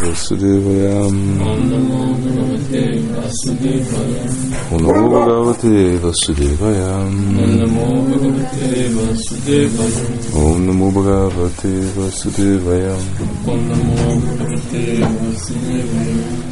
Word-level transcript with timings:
Vasudevaya 0.00 1.06
Om 1.06 1.16
Namo 1.70 2.14
Bhagavate 2.14 2.82
Vasudevaya 3.14 4.24
Om 4.70 4.82
Namo 4.82 5.08
Bhagavate 5.10 5.98
Vasudevaya 6.02 6.90
Om 6.96 7.14
Namo 7.56 7.86
Bhagavate 8.08 8.72
Vasudevaya 8.94 10.10
Om 10.34 10.58
Namo 10.66 10.90
Bhagavate 10.92 11.72
Vasudevaya 11.96 12.94
Om 13.46 13.60
Namo 13.68 14.20
Bhagavate 14.20 14.82
Vasudevaya 15.00 16.50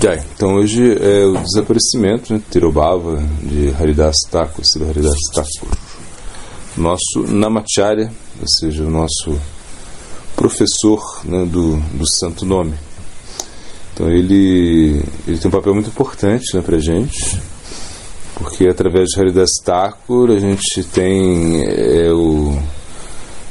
Jai. 0.00 0.18
Então 0.34 0.54
hoje 0.54 0.96
é 0.98 1.26
o 1.26 1.36
desaparecimento, 1.42 2.32
né, 2.32 2.40
Tirobhava, 2.50 3.22
de 3.42 3.70
Haridas 3.78 4.16
Thakur, 4.30 4.64
Sri 4.64 4.82
Haridas 4.82 5.18
Thakur. 5.34 5.68
Nosso 6.74 7.26
Namacharya, 7.28 8.10
ou 8.40 8.48
seja, 8.48 8.82
o 8.82 8.88
nosso 8.88 9.38
professor 10.40 11.20
né, 11.26 11.44
do, 11.44 11.76
do 11.92 12.06
santo 12.06 12.46
nome. 12.46 12.72
Então 13.92 14.08
ele, 14.08 15.04
ele 15.28 15.36
tem 15.38 15.48
um 15.48 15.50
papel 15.50 15.74
muito 15.74 15.90
importante 15.90 16.56
né, 16.56 16.62
para 16.62 16.76
a 16.76 16.80
gente, 16.80 17.38
porque 18.36 18.66
através 18.66 19.10
de 19.10 19.20
Haridas 19.20 19.50
Thakur 19.62 20.30
a 20.30 20.40
gente 20.40 20.82
tem 20.84 21.62
é, 21.66 22.10
o, 22.10 22.58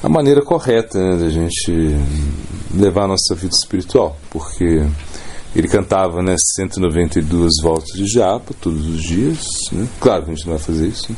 a 0.01 0.09
maneira 0.09 0.41
correta 0.41 0.97
né, 0.97 1.15
da 1.15 1.29
gente 1.29 1.95
levar 2.73 3.03
a 3.03 3.09
nossa 3.09 3.35
vida 3.35 3.53
espiritual, 3.53 4.17
porque 4.31 4.83
ele 5.55 5.67
cantava 5.67 6.23
né, 6.23 6.35
192 6.55 7.61
voltas 7.61 7.95
de 7.95 8.07
japa 8.07 8.51
todos 8.59 8.87
os 8.87 9.03
dias. 9.03 9.45
Né? 9.71 9.87
Claro 9.99 10.23
que 10.23 10.31
a 10.31 10.33
gente 10.33 10.47
não 10.47 10.55
vai 10.55 10.63
fazer 10.63 10.87
isso. 10.87 11.11
Né? 11.11 11.17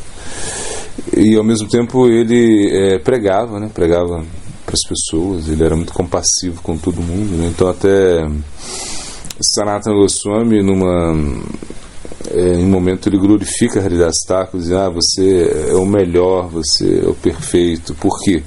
E 1.16 1.38
ao 1.38 1.45
mesmo 1.45 1.70
tempo 1.70 2.09
ele 2.09 2.70
é, 2.73 3.00
pregava, 3.00 3.58
né? 3.58 3.72
pregava 3.73 4.22
para 4.71 4.75
as 4.75 4.84
pessoas. 4.84 5.48
Ele 5.49 5.63
era 5.63 5.75
muito 5.75 5.93
compassivo 5.93 6.61
com 6.61 6.77
todo 6.77 7.02
mundo. 7.02 7.38
Né? 7.38 7.52
Então 7.53 7.67
até 7.67 8.27
Sanatana 9.41 9.95
Goswami, 9.95 10.63
numa, 10.63 11.13
é, 12.31 12.55
em 12.55 12.66
um 12.66 12.69
momento 12.69 13.09
ele 13.09 13.17
glorifica 13.17 13.81
Haridas 13.81 14.17
Thakur, 14.25 14.59
dizendo: 14.59 14.80
ah, 14.80 14.89
você 14.89 15.67
é 15.69 15.73
o 15.73 15.86
melhor, 15.86 16.47
você 16.47 17.02
é 17.03 17.08
o 17.08 17.13
perfeito. 17.13 17.94
Por 17.95 18.17
quê? 18.23 18.41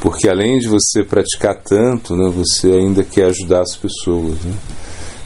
Porque 0.00 0.28
além 0.28 0.58
de 0.58 0.68
você 0.68 1.02
praticar 1.02 1.56
tanto, 1.56 2.16
né, 2.16 2.30
você 2.30 2.68
ainda 2.68 3.02
quer 3.02 3.26
ajudar 3.26 3.62
as 3.62 3.76
pessoas. 3.76 4.36
Né? 4.44 4.54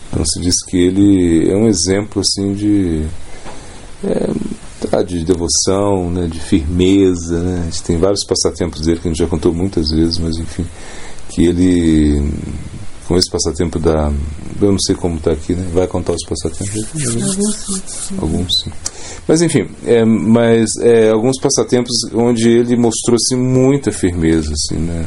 Então 0.08 0.24
se 0.24 0.40
diz 0.40 0.62
que 0.64 0.76
ele 0.76 1.50
é 1.50 1.56
um 1.56 1.68
exemplo 1.68 2.20
assim 2.20 2.54
de 2.54 3.04
é, 4.04 4.30
de 5.00 5.24
devoção, 5.24 6.10
né, 6.10 6.26
de 6.26 6.38
firmeza. 6.38 7.40
Né? 7.40 7.60
A 7.60 7.64
gente 7.64 7.82
tem 7.84 7.96
vários 7.96 8.24
passatempos 8.24 8.82
dele 8.82 9.00
que 9.00 9.08
a 9.08 9.10
gente 9.10 9.18
já 9.18 9.26
contou 9.26 9.54
muitas 9.54 9.90
vezes, 9.90 10.18
mas 10.18 10.36
enfim, 10.36 10.66
que 11.30 11.44
ele 11.44 12.22
com 13.06 13.16
esse 13.16 13.30
passatempo 13.30 13.78
da 13.78 14.12
eu 14.60 14.70
não 14.70 14.78
sei 14.78 14.94
como 14.94 15.16
está 15.16 15.32
aqui, 15.32 15.54
né? 15.54 15.68
Vai 15.72 15.86
contar 15.86 16.12
os 16.12 16.24
passatempos? 16.24 16.86
Alguns 18.18 18.48
sim. 18.62 18.70
Mas 19.26 19.42
enfim, 19.42 19.68
é, 19.84 20.04
mas 20.04 20.70
é, 20.80 21.10
alguns 21.10 21.38
passatempos 21.40 21.92
onde 22.14 22.48
ele 22.48 22.76
mostrou 22.76 23.16
assim, 23.16 23.36
muita 23.36 23.90
firmeza, 23.90 24.52
assim, 24.52 24.78
né? 24.78 25.06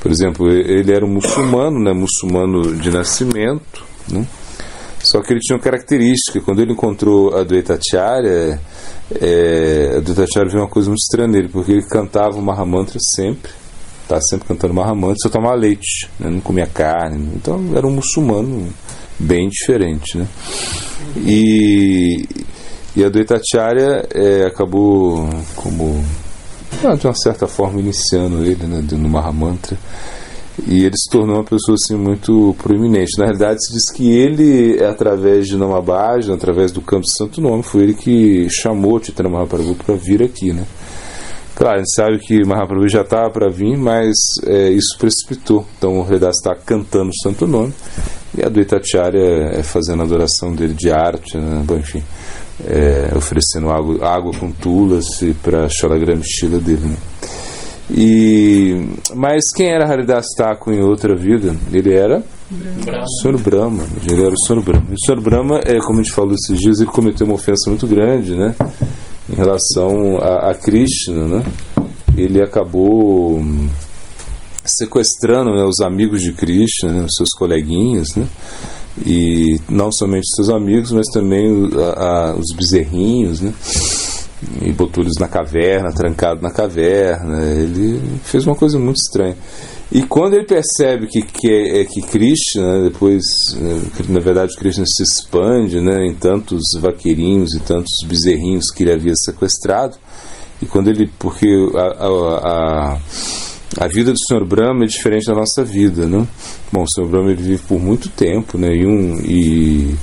Por 0.00 0.10
exemplo, 0.10 0.50
ele 0.50 0.92
era 0.92 1.04
um 1.04 1.12
muçulmano, 1.12 1.78
né? 1.78 1.92
Muçulmano 1.92 2.76
de 2.76 2.90
nascimento, 2.90 3.84
né? 4.10 4.26
Só 5.02 5.20
que 5.22 5.32
ele 5.32 5.40
tinha 5.40 5.56
uma 5.56 5.62
característica, 5.62 6.40
quando 6.40 6.60
ele 6.60 6.72
encontrou 6.72 7.34
a 7.34 7.42
Dvaitacharya, 7.42 8.60
é, 9.20 9.94
a 9.96 10.00
Dvaitacharya 10.00 10.50
viu 10.50 10.60
uma 10.60 10.68
coisa 10.68 10.88
muito 10.88 11.00
estranha 11.00 11.28
nele, 11.28 11.48
porque 11.48 11.72
ele 11.72 11.82
cantava 11.82 12.36
o 12.36 12.42
Mahamantra 12.42 12.98
sempre, 13.00 13.50
tá 14.06 14.20
sempre 14.20 14.46
cantando 14.46 14.74
Mahamantra, 14.74 15.16
só 15.22 15.30
tomava 15.30 15.54
leite, 15.54 16.08
né, 16.18 16.28
não 16.28 16.40
comia 16.40 16.66
carne, 16.66 17.32
então 17.34 17.72
era 17.74 17.86
um 17.86 17.92
muçulmano 17.92 18.68
bem 19.18 19.48
diferente, 19.48 20.18
né? 20.18 20.26
E, 21.16 22.28
e 22.94 23.02
a 23.02 23.08
Dvaitacharya 23.08 24.06
é, 24.12 24.44
acabou 24.46 25.28
como, 25.56 26.04
de 26.98 27.06
uma 27.06 27.14
certa 27.14 27.46
forma, 27.46 27.80
iniciando 27.80 28.44
ele 28.44 28.66
né, 28.66 28.84
no 28.92 29.08
Mahamantra, 29.08 29.78
e 30.66 30.84
ele 30.84 30.96
se 30.96 31.10
tornou 31.10 31.36
uma 31.36 31.44
pessoa 31.44 31.74
assim 31.74 31.96
muito 31.96 32.54
proeminente. 32.58 33.18
Na 33.18 33.24
realidade, 33.24 33.64
se 33.64 33.72
diz 33.72 33.90
que 33.90 34.10
ele, 34.10 34.82
através 34.84 35.46
de 35.46 35.56
Namabhajan, 35.56 36.34
através 36.34 36.72
do 36.72 36.80
Campo 36.80 37.06
Santo 37.06 37.40
Nome, 37.40 37.62
foi 37.62 37.82
ele 37.82 37.94
que 37.94 38.48
chamou 38.50 39.02
Chaitanya 39.02 39.30
Mahaprabhu 39.30 39.74
para 39.74 39.94
vir 39.94 40.22
aqui, 40.22 40.52
né? 40.52 40.64
Claro, 41.54 41.76
a 41.76 41.78
gente 41.78 41.94
sabe 41.94 42.18
que 42.18 42.44
Mahaprabhu 42.44 42.88
já 42.88 43.02
estava 43.02 43.28
para 43.30 43.50
vir, 43.50 43.76
mas 43.76 44.16
é, 44.46 44.70
isso 44.70 44.96
precipitou. 44.98 45.66
Então 45.76 45.98
o 45.98 46.02
Redas 46.02 46.36
está 46.36 46.54
cantando 46.54 47.10
o 47.10 47.22
Santo 47.22 47.46
Nome 47.46 47.74
e 48.36 48.42
a 48.42 48.48
Dvaitacharya 48.48 49.50
é 49.52 49.62
fazendo 49.62 50.00
a 50.02 50.06
adoração 50.06 50.54
dele 50.54 50.72
de 50.72 50.90
arte, 50.90 51.36
né? 51.36 51.62
Bom, 51.66 51.76
enfim, 51.76 52.02
é, 52.66 53.10
oferecendo 53.14 53.70
água, 53.70 54.06
água 54.06 54.32
com 54.38 54.50
tulas 54.50 55.06
para 55.42 55.64
a 55.64 55.68
Shalagram 55.68 56.22
Shila 56.22 56.58
dele, 56.58 56.86
né? 56.86 56.96
E, 57.92 58.88
mas 59.14 59.44
quem 59.54 59.68
era 59.68 59.86
Haridas 59.86 60.26
Thakur 60.36 60.72
em 60.72 60.82
outra 60.82 61.16
vida? 61.16 61.56
Ele 61.72 61.92
era 61.92 62.22
Brahma. 62.50 63.04
o 63.04 63.22
Sr. 63.22 63.38
Brahma. 63.38 63.84
Ele 64.08 64.22
era 64.22 64.34
o 64.34 64.38
Sr. 64.38 64.60
Brahma. 64.60 64.86
E 64.90 64.94
o 64.94 65.04
Sr. 65.04 65.20
Brahma, 65.20 65.60
é, 65.64 65.78
como 65.80 66.00
a 66.00 66.02
gente 66.02 66.12
falou 66.12 66.34
esses 66.34 66.58
dias, 66.58 66.80
ele 66.80 66.90
cometeu 66.90 67.26
uma 67.26 67.34
ofensa 67.34 67.68
muito 67.68 67.86
grande, 67.86 68.34
né? 68.34 68.54
Em 69.28 69.34
relação 69.34 70.18
a, 70.18 70.50
a 70.50 70.54
Krishna, 70.54 71.26
né? 71.26 71.44
Ele 72.16 72.42
acabou 72.42 73.42
sequestrando 74.64 75.50
né, 75.54 75.64
os 75.64 75.80
amigos 75.80 76.22
de 76.22 76.32
Krishna, 76.32 76.92
né, 76.92 77.04
os 77.04 77.16
seus 77.16 77.32
coleguinhas, 77.32 78.14
né? 78.14 78.26
E 79.04 79.58
não 79.68 79.90
somente 79.90 80.24
os 80.24 80.34
seus 80.36 80.50
amigos, 80.50 80.92
mas 80.92 81.06
também 81.12 81.70
a, 81.96 82.04
a, 82.04 82.34
os 82.34 82.54
bezerrinhos, 82.54 83.40
né? 83.40 83.52
E 84.62 84.72
botou 84.72 85.04
eles 85.04 85.18
na 85.18 85.28
caverna, 85.28 85.92
trancado 85.92 86.40
na 86.40 86.50
caverna. 86.50 87.42
Ele 87.44 88.00
fez 88.24 88.46
uma 88.46 88.56
coisa 88.56 88.78
muito 88.78 88.96
estranha. 88.96 89.36
E 89.92 90.02
quando 90.02 90.34
ele 90.34 90.44
percebe 90.44 91.08
que, 91.08 91.22
que, 91.22 91.50
é, 91.50 91.84
que 91.84 92.00
Krishna, 92.02 92.78
né, 92.78 92.84
depois, 92.84 93.24
na 94.08 94.20
verdade, 94.20 94.56
Krishna 94.56 94.84
se 94.86 95.02
expande 95.02 95.80
né, 95.80 96.06
em 96.06 96.14
tantos 96.14 96.62
vaqueirinhos 96.78 97.54
e 97.54 97.60
tantos 97.60 97.92
bezerrinhos 98.06 98.70
que 98.70 98.84
ele 98.84 98.92
havia 98.92 99.14
sequestrado, 99.16 99.96
e 100.62 100.66
quando 100.66 100.88
ele. 100.88 101.10
Porque 101.18 101.48
a, 101.74 102.06
a, 102.06 102.92
a, 102.94 102.98
a 103.78 103.88
vida 103.88 104.12
do 104.12 104.18
Sr. 104.18 104.44
Brahma 104.44 104.84
é 104.84 104.86
diferente 104.86 105.26
da 105.26 105.34
nossa 105.34 105.64
vida, 105.64 106.06
né? 106.06 106.26
Bom, 106.70 106.82
o 106.82 106.86
Sr. 106.86 107.08
Brahma 107.08 107.32
ele 107.32 107.42
vive 107.42 107.62
por 107.66 107.80
muito 107.80 108.08
tempo, 108.10 108.58
né? 108.58 108.68
E 108.76 108.86
um. 108.86 109.20
E, 109.24 109.96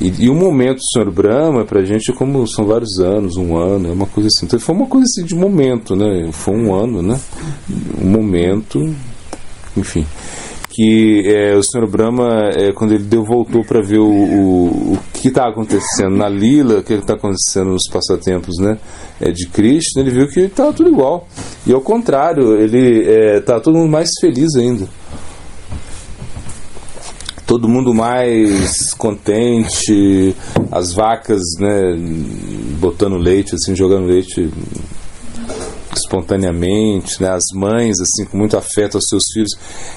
e, 0.00 0.24
e 0.24 0.28
o 0.28 0.34
momento 0.34 0.78
do 0.78 0.92
Sr. 0.92 1.10
Brahma, 1.10 1.64
para 1.64 1.80
a 1.80 1.84
gente, 1.84 2.10
é 2.10 2.14
como 2.14 2.46
são 2.48 2.66
vários 2.66 2.98
anos, 2.98 3.36
um 3.36 3.56
ano, 3.56 3.88
é 3.88 3.92
uma 3.92 4.06
coisa 4.06 4.28
assim. 4.28 4.46
Então, 4.46 4.58
foi 4.58 4.74
uma 4.74 4.86
coisa 4.86 5.04
assim 5.04 5.24
de 5.24 5.34
momento, 5.34 5.94
né? 5.94 6.28
Foi 6.32 6.54
um 6.54 6.74
ano, 6.74 7.00
né? 7.00 7.18
Um 8.00 8.10
momento, 8.10 8.94
enfim. 9.76 10.04
Que 10.68 11.22
é, 11.26 11.54
o 11.54 11.62
Sr. 11.62 11.86
Brahma, 11.88 12.50
é, 12.56 12.72
quando 12.72 12.92
ele 12.92 13.04
deu, 13.04 13.24
voltou 13.24 13.64
para 13.64 13.80
ver 13.80 14.00
o, 14.00 14.10
o, 14.10 14.94
o 14.94 14.98
que 15.12 15.28
está 15.28 15.48
acontecendo 15.48 16.16
na 16.16 16.28
Lila, 16.28 16.80
o 16.80 16.82
que 16.82 16.94
está 16.94 17.14
acontecendo 17.14 17.70
nos 17.70 17.88
passatempos 17.88 18.58
né? 18.58 18.76
É, 19.20 19.30
de 19.30 19.46
Krishna, 19.46 20.02
ele 20.02 20.10
viu 20.10 20.26
que 20.26 20.40
estava 20.40 20.72
tudo 20.72 20.90
igual. 20.90 21.28
E 21.64 21.72
ao 21.72 21.80
contrário, 21.80 22.56
ele 22.56 23.38
está 23.38 23.60
todo 23.60 23.78
mundo 23.78 23.92
mais 23.92 24.10
feliz 24.20 24.56
ainda 24.56 24.88
todo 27.46 27.68
mundo 27.68 27.92
mais 27.92 28.92
contente, 28.94 30.34
as 30.70 30.92
vacas, 30.92 31.42
né, 31.58 31.96
botando 32.80 33.16
leite, 33.16 33.54
assim, 33.54 33.74
jogando 33.74 34.06
leite 34.06 34.50
espontaneamente, 35.96 37.22
né, 37.22 37.28
as 37.28 37.44
mães, 37.54 38.00
assim, 38.00 38.24
com 38.24 38.36
muito 38.36 38.56
afeto 38.56 38.96
aos 38.96 39.06
seus 39.08 39.24
filhos. 39.32 39.50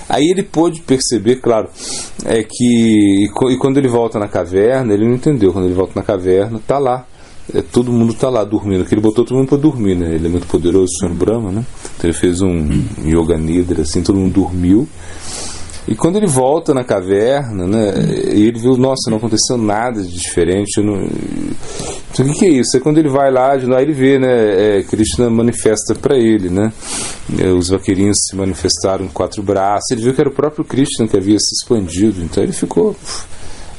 Aí 0.07 0.29
ele 0.29 0.43
pôde 0.43 0.81
perceber, 0.81 1.37
claro, 1.37 1.69
é 2.25 2.43
que 2.43 3.25
e 3.25 3.57
quando 3.57 3.77
ele 3.77 3.87
volta 3.87 4.19
na 4.19 4.27
caverna, 4.27 4.93
ele 4.93 5.05
não 5.05 5.15
entendeu. 5.15 5.53
Quando 5.53 5.65
ele 5.65 5.73
volta 5.73 5.93
na 5.95 6.03
caverna, 6.03 6.59
tá 6.65 6.77
lá. 6.77 7.05
É, 7.53 7.61
todo 7.61 7.93
mundo 7.93 8.13
tá 8.13 8.29
lá 8.29 8.43
dormindo, 8.43 8.83
que 8.83 8.93
ele 8.93 8.99
botou 8.99 9.23
todo 9.23 9.37
mundo 9.37 9.47
para 9.47 9.57
dormir, 9.57 9.95
né? 9.95 10.13
Ele 10.13 10.27
é 10.27 10.29
muito 10.29 10.47
poderoso, 10.47 10.91
o 10.93 10.99
Senhor 10.99 11.15
Brahma, 11.15 11.49
né? 11.49 11.65
Então 11.95 12.09
ele 12.09 12.17
fez 12.17 12.41
um 12.41 12.83
yoga 13.05 13.37
nidra, 13.37 13.83
assim, 13.83 14.01
todo 14.01 14.19
mundo 14.19 14.33
dormiu. 14.33 14.85
E 15.87 15.95
quando 15.95 16.17
ele 16.17 16.27
volta 16.27 16.73
na 16.73 16.83
caverna, 16.83 17.65
né, 17.65 17.93
ele 18.29 18.59
viu, 18.59 18.75
nossa, 18.75 19.09
não 19.09 19.17
aconteceu 19.17 19.57
nada 19.57 20.03
de 20.03 20.11
diferente. 20.11 20.81
Não... 20.81 21.07
Então 22.11 22.25
o 22.25 22.33
que, 22.33 22.45
é 22.45 22.49
isso? 22.49 22.75
É 22.75 22.79
quando 22.81 22.97
ele 22.97 23.07
vai 23.07 23.31
lá, 23.31 23.53
lá 23.63 23.81
ele 23.81 23.93
vê, 23.93 24.19
né, 24.19 24.79
é, 24.79 24.83
Krishna 24.83 25.29
manifesta 25.29 25.95
para 25.95 26.17
ele, 26.17 26.49
né, 26.49 26.73
os 27.57 27.69
vaqueirinhos 27.69 28.17
se 28.29 28.35
manifestaram 28.35 29.05
em 29.05 29.07
quatro 29.07 29.41
braços. 29.41 29.89
Ele 29.91 30.01
viu 30.01 30.13
que 30.13 30.19
era 30.19 30.29
o 30.29 30.33
próprio 30.33 30.65
Krishna 30.65 31.07
que 31.07 31.15
havia 31.15 31.39
se 31.39 31.53
expandido, 31.53 32.21
então 32.21 32.43
ele 32.43 32.53
ficou. 32.53 32.93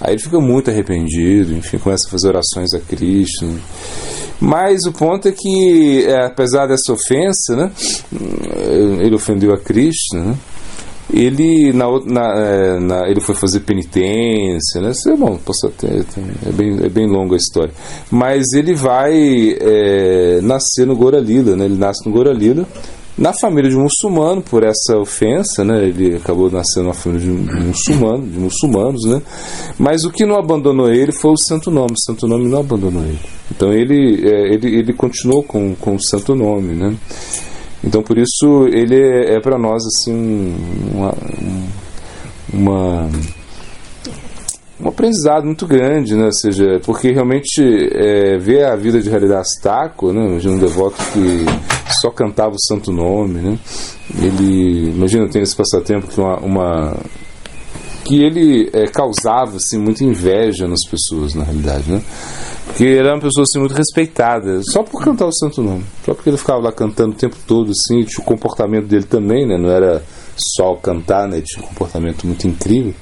Aí 0.00 0.14
ele 0.14 0.22
fica 0.22 0.40
muito 0.40 0.70
arrependido, 0.70 1.52
enfim, 1.54 1.76
começa 1.76 2.06
a 2.06 2.10
fazer 2.10 2.28
orações 2.28 2.72
a 2.72 2.78
Krishna. 2.78 3.52
Mas 4.40 4.86
o 4.86 4.92
ponto 4.92 5.26
é 5.26 5.32
que, 5.32 6.04
é, 6.06 6.26
apesar 6.26 6.66
dessa 6.66 6.92
ofensa, 6.92 7.56
né, 7.56 7.72
ele 9.00 9.14
ofendeu 9.14 9.52
a 9.52 9.58
Krishna, 9.58 10.20
né, 10.24 10.34
ele 11.12 11.72
na, 11.72 11.86
na, 12.04 12.34
é, 12.36 12.78
na, 12.78 13.08
ele 13.08 13.20
foi 13.20 13.34
fazer 13.34 13.60
penitência, 13.60 14.80
né? 14.80 14.92
É 15.06 15.16
bom, 15.16 15.38
posso 15.38 15.66
até, 15.66 15.86
é 15.88 16.52
bem, 16.52 16.78
é 16.84 16.88
bem 16.88 17.06
longa 17.06 17.34
a 17.34 17.38
história. 17.38 17.72
Mas 18.10 18.52
ele 18.52 18.74
vai 18.74 19.56
é, 19.60 20.40
nascer 20.42 20.86
no 20.86 20.94
Goralila, 20.94 21.56
né? 21.56 21.64
Ele 21.64 21.78
nasce 21.78 22.06
no 22.06 22.12
Goralila, 22.12 22.66
na 23.16 23.32
família 23.32 23.68
de 23.68 23.76
um 23.76 23.82
muçulmano, 23.82 24.40
por 24.40 24.62
essa 24.62 24.96
ofensa, 24.96 25.64
né? 25.64 25.88
Ele 25.88 26.16
acabou 26.16 26.50
nascendo 26.50 26.84
numa 26.84 26.94
família 26.94 27.26
de 27.26 27.32
um 27.32 27.66
muçulmano, 27.66 28.26
de 28.26 28.38
muçulmanos, 28.38 29.04
né? 29.06 29.20
Mas 29.78 30.04
o 30.04 30.10
que 30.10 30.24
não 30.24 30.36
abandonou 30.36 30.88
ele 30.88 31.10
foi 31.10 31.32
o 31.32 31.36
santo 31.36 31.70
nome. 31.70 31.94
O 31.94 32.00
santo 32.00 32.28
nome 32.28 32.48
não 32.48 32.60
abandonou 32.60 33.02
ele. 33.02 33.18
Então 33.50 33.72
ele, 33.72 34.24
é, 34.24 34.54
ele, 34.54 34.76
ele 34.76 34.92
continuou 34.92 35.42
com, 35.42 35.74
com 35.74 35.96
o 35.96 36.02
santo 36.02 36.34
nome, 36.34 36.74
né? 36.74 36.94
Então 37.82 38.02
por 38.02 38.18
isso 38.18 38.66
ele 38.72 38.94
é, 38.94 39.36
é 39.36 39.40
para 39.40 39.58
nós 39.58 39.82
assim 39.86 40.54
uma, 40.92 41.14
uma 42.52 43.08
um 44.80 44.88
aprendizado 44.88 45.44
muito 45.44 45.66
grande, 45.66 46.14
né? 46.14 46.26
Ou 46.26 46.32
seja, 46.32 46.80
porque 46.84 47.10
realmente 47.10 47.60
é, 47.92 48.38
ver 48.38 48.64
a 48.64 48.76
vida 48.76 49.00
de 49.00 49.12
Haridas 49.12 49.48
Thakur, 49.60 50.12
né? 50.12 50.24
Imagina 50.24 50.54
um 50.54 50.58
devoto 50.58 50.96
que 51.12 51.44
só 52.00 52.10
cantava 52.10 52.54
o 52.54 52.60
santo 52.60 52.92
nome, 52.92 53.40
né? 53.40 53.58
Ele, 54.22 54.90
imagina, 54.90 55.28
tem 55.28 55.42
esse 55.42 55.56
passatempo 55.56 56.06
que 56.06 56.20
uma, 56.20 56.36
uma 56.38 56.96
que 58.08 58.22
ele 58.22 58.70
é, 58.72 58.86
causava 58.86 59.56
assim 59.56 59.78
muita 59.78 60.02
inveja 60.02 60.66
nas 60.66 60.80
pessoas, 60.90 61.34
na 61.34 61.44
realidade, 61.44 61.92
né? 61.92 62.02
Porque 62.64 62.82
ele 62.82 62.98
era 62.98 63.14
uma 63.14 63.20
pessoa 63.20 63.42
assim, 63.42 63.58
muito 63.58 63.74
respeitada, 63.74 64.62
só 64.62 64.82
por 64.82 65.04
cantar 65.04 65.26
o 65.26 65.32
santo 65.32 65.62
nome, 65.62 65.84
só 66.06 66.14
porque 66.14 66.30
ele 66.30 66.38
ficava 66.38 66.58
lá 66.58 66.72
cantando 66.72 67.10
o 67.10 67.18
tempo 67.18 67.36
todo, 67.46 67.70
assim, 67.70 68.02
tinha 68.04 68.22
o 68.22 68.26
comportamento 68.26 68.86
dele 68.86 69.04
também, 69.04 69.46
né? 69.46 69.58
Não 69.58 69.68
era 69.68 70.02
só 70.56 70.74
cantar, 70.76 71.28
né? 71.28 71.42
Tinha 71.44 71.62
um 71.62 71.68
comportamento 71.68 72.26
muito 72.26 72.48
incrível. 72.48 72.94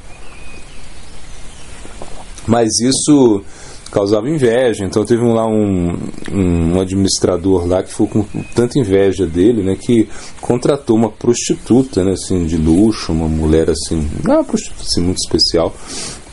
Mas 2.48 2.80
isso 2.80 3.44
causava 3.90 4.28
inveja. 4.28 4.84
Então 4.84 5.04
teve 5.04 5.22
um, 5.22 5.32
lá 5.32 5.46
um, 5.46 5.96
um, 6.32 6.80
administrador 6.80 7.66
lá 7.66 7.82
que 7.82 7.90
ficou 7.90 8.08
com 8.08 8.24
tanta 8.54 8.78
inveja 8.78 9.26
dele, 9.26 9.62
né, 9.62 9.76
que 9.76 10.08
contratou 10.40 10.96
uma 10.96 11.10
prostituta, 11.10 12.04
né, 12.04 12.12
assim, 12.12 12.44
de 12.46 12.56
luxo, 12.56 13.12
uma 13.12 13.28
mulher 13.28 13.70
assim, 13.70 14.08
uma 14.24 14.44
prostituta 14.44 14.82
assim, 14.82 15.00
muito 15.00 15.18
especial, 15.18 15.74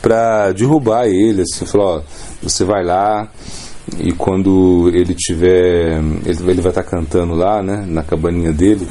para 0.02 0.52
derrubar 0.52 1.06
ele. 1.06 1.42
Assim, 1.42 1.66
falou, 1.66 1.98
ó, 1.98 2.02
você 2.42 2.64
vai 2.64 2.84
lá 2.84 3.28
e 3.98 4.12
quando 4.12 4.90
ele 4.94 5.14
tiver, 5.14 6.00
ele, 6.24 6.50
ele 6.50 6.60
vai 6.60 6.70
estar 6.70 6.82
tá 6.82 6.90
cantando 6.90 7.34
lá, 7.34 7.62
né, 7.62 7.84
na 7.86 8.02
cabaninha 8.02 8.52
dele 8.52 8.86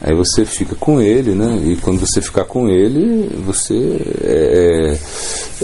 Aí 0.00 0.14
você 0.14 0.44
fica 0.44 0.74
com 0.74 1.00
ele, 1.00 1.34
né? 1.34 1.58
E 1.64 1.76
quando 1.76 2.00
você 2.00 2.20
ficar 2.20 2.44
com 2.44 2.68
ele, 2.68 3.28
você 3.44 3.74
é, 4.22 4.98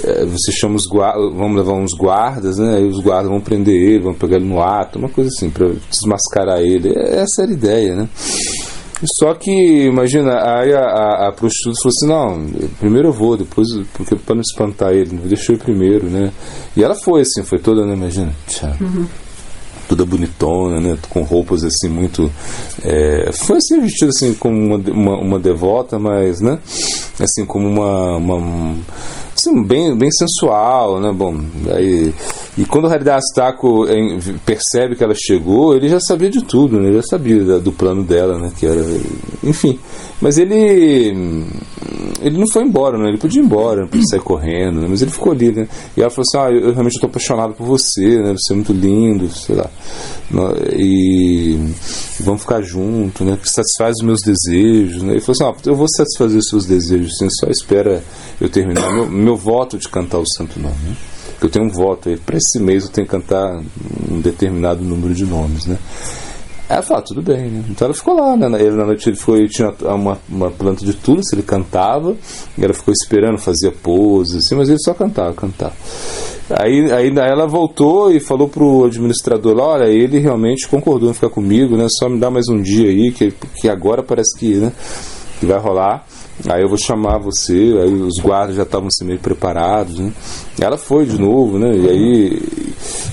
é, 0.05 0.23
é 0.23 0.25
você 0.25 0.51
chama 0.51 0.77
os 0.77 0.87
guardas, 0.87 1.33
vamos 1.35 1.57
levar 1.57 1.75
uns 1.75 1.93
guardas, 1.95 2.57
né? 2.57 2.77
Aí 2.77 2.85
os 2.87 2.99
guardas 3.01 3.31
vão 3.31 3.41
prender 3.41 3.75
ele, 3.75 4.05
vão 4.05 4.15
pegar 4.15 4.37
ele 4.37 4.49
no 4.49 4.63
ato, 4.63 4.99
uma 4.99 5.11
coisa 5.11 5.29
assim, 5.29 5.51
para 5.51 5.71
desmascarar 5.91 6.61
ele. 6.61 6.93
Essa 6.97 7.43
era 7.43 7.51
a 7.51 7.55
ideia, 7.55 7.95
né? 7.95 8.09
Só 9.19 9.35
que, 9.35 9.51
imagina, 9.51 10.33
aí 10.59 10.73
a, 10.73 10.81
a, 10.81 11.29
a, 11.29 11.33
prostituta 11.33 11.77
falou 11.83 11.93
assim: 11.93 12.07
não, 12.07 12.69
primeiro 12.79 13.09
eu 13.09 13.13
vou, 13.13 13.37
depois, 13.37 13.67
porque 13.93 14.15
para 14.15 14.37
não 14.37 14.43
espantar 14.43 14.93
ele, 14.93 15.19
deixa 15.25 15.53
eu 15.53 15.57
ir 15.57 15.59
primeiro, 15.59 16.07
né? 16.07 16.33
E 16.77 16.83
ela 16.83 16.95
foi 16.95 17.23
assim, 17.23 17.43
foi 17.43 17.59
toda, 17.59 17.85
né? 17.85 17.95
Imagina, 17.95 18.33
tchau. 18.47 18.73
Uhum 18.81 19.07
toda 19.93 20.07
bonitona, 20.07 20.81
né? 20.81 20.99
Com 21.11 21.23
roupas 21.23 21.63
assim 21.63 21.89
muito. 21.89 22.33
É, 22.83 23.31
foi 23.33 23.59
assim 23.59 23.79
vestida 23.81 24.09
assim 24.09 24.33
como 24.33 24.57
uma, 24.57 24.77
uma, 24.91 25.17
uma, 25.19 25.39
devota, 25.39 25.99
mas, 25.99 26.41
né? 26.41 26.59
Assim 27.21 27.45
como 27.45 27.69
uma, 27.69 28.17
uma 28.17 28.75
assim, 29.49 29.63
bem, 29.63 29.97
bem 29.97 30.11
sensual, 30.11 31.01
né? 31.01 31.13
Bom, 31.13 31.41
aí 31.75 32.13
e 32.57 32.67
quando 32.67 32.85
o 32.85 32.89
Haridas 32.89 33.25
Taco 33.35 33.87
percebe 34.45 34.95
que 34.95 35.03
ela 35.03 35.15
chegou, 35.15 35.75
ele 35.75 35.89
já 35.89 35.99
sabia 35.99 36.29
de 36.29 36.45
tudo, 36.45 36.79
né? 36.79 36.89
Ele 36.89 36.97
já 36.97 37.03
sabia 37.03 37.59
do 37.59 37.73
plano 37.73 38.03
dela, 38.03 38.39
né? 38.39 38.53
Que 38.55 38.67
era, 38.67 38.85
enfim. 39.43 39.79
Mas 40.21 40.37
ele 40.37 41.47
ele 42.21 42.39
não 42.39 42.47
foi 42.47 42.63
embora, 42.63 42.99
né? 42.99 43.09
Ele 43.09 43.19
podia 43.19 43.41
ir 43.41 43.45
embora, 43.45 43.87
podia 43.87 44.07
sair 44.07 44.21
correndo, 44.21 44.81
né? 44.81 44.87
mas 44.89 45.01
ele 45.01 45.11
ficou 45.11 45.33
ali, 45.33 45.51
né? 45.51 45.67
E 45.97 46.01
ela 46.01 46.11
falou 46.11 46.25
assim: 46.29 46.39
"Ah, 46.39 46.51
eu 46.51 46.73
realmente 46.73 46.95
estou 46.95 47.09
apaixonado 47.09 47.55
por 47.55 47.67
você, 47.67 48.19
né? 48.23 48.35
Você 48.37 48.53
é 48.53 48.57
muito 48.57 48.73
lindo, 48.73 49.29
sei 49.31 49.57
lá. 49.57 49.71
E 50.77 51.59
vamos 52.21 52.43
ficar 52.43 52.61
juntos, 52.61 53.27
né? 53.27 53.39
Que 53.41 53.49
satisfaz 53.51 53.97
os 53.99 54.05
meus 54.05 54.21
desejos, 54.21 55.03
né? 55.03 55.15
Ele 55.15 55.21
falou 55.21 55.33
assim: 55.33 55.45
"Ah, 55.45 55.71
eu 55.71 55.75
vou 55.75 55.87
satisfazer 55.89 56.39
os 56.39 56.49
seus 56.49 56.67
desejos, 56.67 57.17
sim, 57.19 57.29
só 57.41 57.49
espera 57.49 58.03
eu 58.41 58.49
terminar 58.49 58.93
meu, 58.93 59.09
meu 59.09 59.32
voto 59.37 59.79
de 59.79 59.89
cantar 59.89 60.19
o 60.19 60.27
santo 60.27 60.61
nome, 60.61 60.77
né? 60.85 60.97
eu 61.43 61.51
tenho 61.51 61.67
um 61.67 61.71
voto 61.71 62.11
para 62.25 62.37
esse 62.37 62.61
mês 62.61 62.85
eu 62.85 62.91
tenho 62.91 63.07
que 63.07 63.11
cantar 63.11 63.61
um 64.11 64.21
determinado 64.21 64.83
número 64.83 65.15
de 65.15 65.25
nomes, 65.25 65.67
né? 65.67 65.79
Ela 66.69 66.81
fala, 66.81 67.03
tudo 67.03 67.21
bem, 67.21 67.51
né? 67.51 67.65
Então 67.69 67.87
ela 67.87 67.95
ficou 67.95 68.15
lá, 68.15 68.35
né? 68.35 68.47
Ele 68.63 68.77
na 68.77 68.87
noite 68.87 69.09
ele 69.09 69.17
foi, 69.17 69.47
tinha 69.47 69.75
uma, 69.83 70.19
uma 70.27 70.51
planta 70.51 70.85
de 70.85 70.95
tudo, 70.95 71.21
ele 71.33 71.43
cantava, 71.43 72.17
e 72.57 72.65
ela 72.65 72.73
ficou 72.73 72.95
esperando, 72.95 73.37
fazia 73.37 73.71
poses, 73.71 74.37
assim, 74.37 74.55
mas 74.55 74.71
ele 74.71 74.79
só 74.79 74.95
cantava, 74.95 75.35
cantava. 75.35 75.75
Aí, 76.49 76.91
aí 76.91 77.13
ela 77.15 77.47
voltou 77.47 78.11
e 78.11 78.21
falou 78.21 78.49
pro 78.49 78.85
administrador 78.85 79.55
lá, 79.55 79.65
olha, 79.65 79.89
ele 79.91 80.19
realmente 80.19 80.67
concordou 80.67 81.11
em 81.11 81.15
ficar 81.15 81.29
comigo, 81.29 81.77
né? 81.77 81.87
Só 81.91 82.09
me 82.09 82.19
dá 82.19 82.31
mais 82.31 82.49
um 82.49 82.63
dia 82.63 82.89
aí, 82.89 83.13
que, 83.13 83.33
que 83.61 83.69
agora 83.69 84.03
parece 84.03 84.39
que, 84.39 84.55
né, 84.55 84.73
que 85.41 85.47
vai 85.47 85.59
rolar. 85.59 86.07
Aí 86.49 86.63
eu 86.63 86.69
vou 86.69 86.79
chamar 86.79 87.19
você, 87.19 87.53
aí 87.53 87.95
os 87.95 88.19
guardas 88.19 88.57
já 88.57 88.63
estavam 88.63 88.89
assim, 88.89 89.05
meio 89.05 89.19
preparados, 89.19 89.99
né? 89.99 90.13
Ela 90.61 90.77
foi 90.77 91.07
de 91.07 91.19
novo, 91.19 91.59
né? 91.59 91.77
E 91.77 91.89
aí 91.89 92.43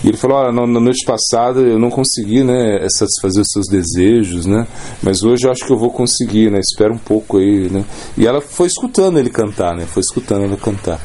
e 0.03 0.07
ele 0.07 0.17
falou, 0.17 0.37
olha, 0.37 0.51
na, 0.51 0.65
noite 0.65 1.05
passada 1.05 1.59
eu 1.59 1.77
não 1.77 1.89
consegui, 1.89 2.43
né, 2.43 2.79
satisfazer 2.89 3.41
os 3.41 3.49
seus 3.51 3.67
desejos, 3.67 4.45
né? 4.45 4.65
Mas 5.03 5.23
hoje 5.23 5.45
eu 5.45 5.51
acho 5.51 5.65
que 5.65 5.71
eu 5.71 5.77
vou 5.77 5.91
conseguir, 5.91 6.49
né? 6.49 6.59
Espera 6.59 6.91
um 6.91 6.97
pouco 6.97 7.37
aí, 7.37 7.69
né? 7.69 7.83
E 8.17 8.25
ela 8.25 8.41
foi 8.41 8.67
escutando 8.67 9.19
ele 9.19 9.29
cantar, 9.29 9.75
né? 9.75 9.85
Foi 9.85 10.01
escutando 10.01 10.45
ele 10.45 10.57
cantar. 10.57 10.99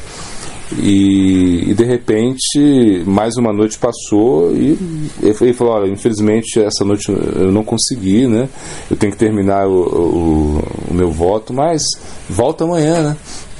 E, 0.73 1.69
e, 1.69 1.73
de 1.75 1.83
repente, 1.83 3.03
mais 3.05 3.37
uma 3.37 3.53
noite 3.53 3.77
passou 3.77 4.51
e 4.55 4.77
ele 5.21 5.53
falou: 5.53 5.73
Olha, 5.73 5.91
infelizmente 5.91 6.59
essa 6.59 6.83
noite 6.83 7.11
eu 7.11 7.51
não 7.51 7.63
consegui, 7.63 8.25
né? 8.25 8.49
Eu 8.89 8.97
tenho 8.97 9.11
que 9.11 9.17
terminar 9.17 9.67
o, 9.67 9.73
o, 9.73 10.63
o 10.89 10.93
meu 10.93 11.11
voto, 11.11 11.53
mas 11.53 11.83
volta 12.27 12.63
amanhã, 12.63 13.03
né? 13.03 13.17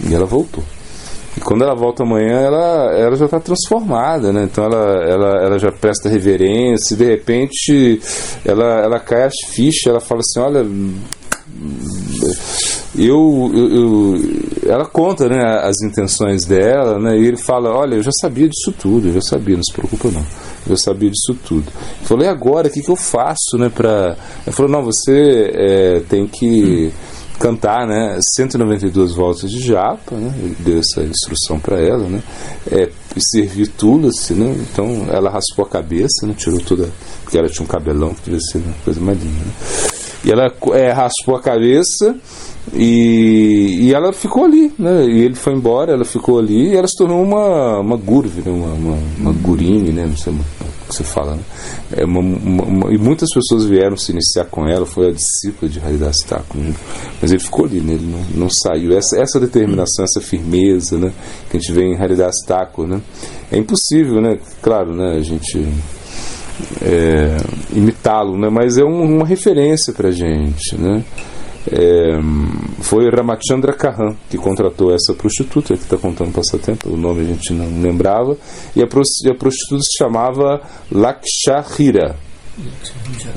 E 0.10 0.16
ela 0.16 0.26
voltou. 0.26 0.64
E 1.38 1.42
quando 1.42 1.64
ela 1.64 1.76
volta 1.76 2.04
amanhã, 2.04 2.40
ela, 2.40 2.92
ela 2.98 3.16
já 3.16 3.26
está 3.26 3.40
transformada, 3.40 4.34
né? 4.34 4.46
Então 4.46 4.64
ela, 4.64 5.04
ela, 5.04 5.46
ela 5.46 5.60
já 5.60 5.72
presta 5.72 6.10
reverência 6.10 6.96
e 6.96 6.98
de 6.98 7.06
repente 7.06 8.02
ela, 8.44 8.82
ela 8.82 9.00
cai 9.00 9.24
as 9.24 9.36
fichas, 9.50 9.88
ela 9.88 10.00
fala 10.00 10.22
assim: 10.22 10.40
Olha 10.40 10.66
eu, 12.98 13.52
eu, 13.54 13.70
eu, 13.70 14.16
ela 14.66 14.86
conta 14.86 15.28
né, 15.28 15.44
as 15.64 15.82
intenções 15.82 16.46
dela, 16.46 17.00
né, 17.00 17.18
e 17.18 17.26
ele 17.26 17.38
fala, 17.38 17.70
olha, 17.70 17.96
eu 17.96 18.04
já 18.04 18.12
sabia 18.12 18.48
disso 18.48 18.74
tudo, 18.78 19.10
eu 19.10 19.14
já 19.14 19.22
sabia, 19.22 19.56
não 19.56 19.64
se 19.64 19.74
preocupa 19.74 20.10
não, 20.10 20.26
eu 20.68 20.78
sabia 20.78 21.10
disso 21.10 21.38
tudo. 21.46 21.66
Eu 22.02 22.08
falei, 22.08 22.28
agora, 22.28 22.68
o 22.68 22.72
que, 22.72 22.82
que 22.82 22.90
eu 22.90 22.96
faço, 22.96 23.58
né, 23.58 23.70
pra... 23.70 24.16
Ele 24.46 24.56
falou, 24.56 24.72
não, 24.72 24.84
você 24.84 25.52
é, 25.54 26.00
tem 26.08 26.28
que 26.28 26.92
cantar, 27.38 27.86
né, 27.86 28.18
192 28.36 29.14
voltas 29.14 29.52
de 29.52 29.60
japa, 29.60 30.16
né, 30.16 30.34
ele 30.40 30.56
deu 30.60 30.80
essa 30.80 31.04
instrução 31.04 31.60
para 31.60 31.80
ela, 31.80 32.08
né, 32.08 32.24
é, 32.72 32.90
servir 33.18 33.68
tudo, 33.68 34.08
assim, 34.08 34.36
né, 34.36 34.56
então 34.72 35.08
ela 35.10 35.30
raspou 35.30 35.66
a 35.66 35.70
cabeça, 35.70 36.26
né, 36.26 36.34
tirou 36.38 36.62
toda, 36.62 36.90
porque 37.24 37.38
ela 37.38 37.50
tinha 37.50 37.64
um 37.64 37.68
cabelão 37.68 38.14
que 38.14 38.24
devia 38.24 38.40
ser 38.40 38.60
uma 38.60 38.74
coisa 38.84 39.02
mais 39.02 39.18
linda, 39.22 39.46
né, 39.46 39.52
e 40.26 40.32
ela 40.32 40.52
é, 40.74 40.92
raspou 40.92 41.36
a 41.36 41.42
cabeça 41.42 42.16
e, 42.74 43.78
e 43.84 43.94
ela 43.94 44.12
ficou 44.12 44.46
ali, 44.46 44.74
né? 44.78 45.06
E 45.06 45.22
ele 45.22 45.36
foi 45.36 45.54
embora, 45.54 45.94
ela 45.94 46.04
ficou 46.04 46.40
ali 46.40 46.72
e 46.72 46.76
ela 46.76 46.88
se 46.88 46.98
tornou 46.98 47.22
uma, 47.22 47.80
uma 47.80 47.96
gurve, 47.96 48.42
né? 48.42 48.52
uma, 48.52 48.74
uma, 48.74 48.98
uma 49.20 49.32
gurine, 49.34 49.92
né? 49.92 50.08
Não 50.08 50.18
sei 50.18 50.34
o 50.34 50.38
que 50.88 50.96
você 50.96 51.04
fala, 51.04 51.36
né? 51.36 51.44
É 51.96 52.06
uma, 52.06 52.20
uma, 52.20 52.64
uma, 52.64 52.94
e 52.94 52.98
muitas 52.98 53.30
pessoas 53.32 53.66
vieram 53.66 53.96
se 53.96 54.12
iniciar 54.12 54.46
com 54.46 54.68
ela, 54.68 54.86
foi 54.86 55.10
a 55.10 55.12
discípula 55.12 55.70
de 55.70 55.80
Haridas 55.80 56.18
Thakur, 56.28 56.60
né? 56.60 56.74
mas 57.22 57.32
ele 57.32 57.40
ficou 57.40 57.66
ali, 57.66 57.80
né? 57.80 57.94
ele 57.94 58.06
não, 58.08 58.46
não 58.46 58.50
saiu. 58.50 58.98
Essa, 58.98 59.20
essa 59.20 59.40
determinação, 59.40 60.04
essa 60.04 60.22
firmeza 60.22 60.98
né? 60.98 61.14
que 61.50 61.58
a 61.58 61.60
gente 61.60 61.72
vê 61.72 61.84
em 61.84 61.96
Haridas 61.96 62.38
Thakur, 62.48 62.88
né? 62.88 63.00
é 63.52 63.58
impossível, 63.58 64.20
né? 64.22 64.40
claro, 64.62 64.96
né? 64.96 65.18
a 65.18 65.22
gente 65.22 65.68
é, 66.82 67.38
imitá-lo, 67.74 68.38
né? 68.38 68.50
mas 68.50 68.78
é 68.78 68.84
um, 68.84 69.18
uma 69.18 69.26
referência 69.26 69.94
para 69.94 70.10
a 70.10 70.12
gente. 70.12 70.76
Né? 70.78 71.04
É, 71.72 72.20
foi 72.82 73.10
Ramachandra 73.10 73.74
Kahan 73.74 74.16
que 74.30 74.38
contratou 74.38 74.94
essa 74.94 75.14
prostituta 75.14 75.76
que 75.76 75.84
está 75.84 75.98
contando 75.98 76.32
passatempo, 76.32 76.90
o 76.90 76.98
nome 76.98 77.22
a 77.22 77.26
gente 77.26 77.54
não 77.54 77.82
lembrava, 77.82 78.38
e 78.76 78.82
a, 78.82 78.88
prostituta 78.88 79.82
se 79.82 79.98
chamava 79.98 80.62
Lakshahira. 80.92 82.16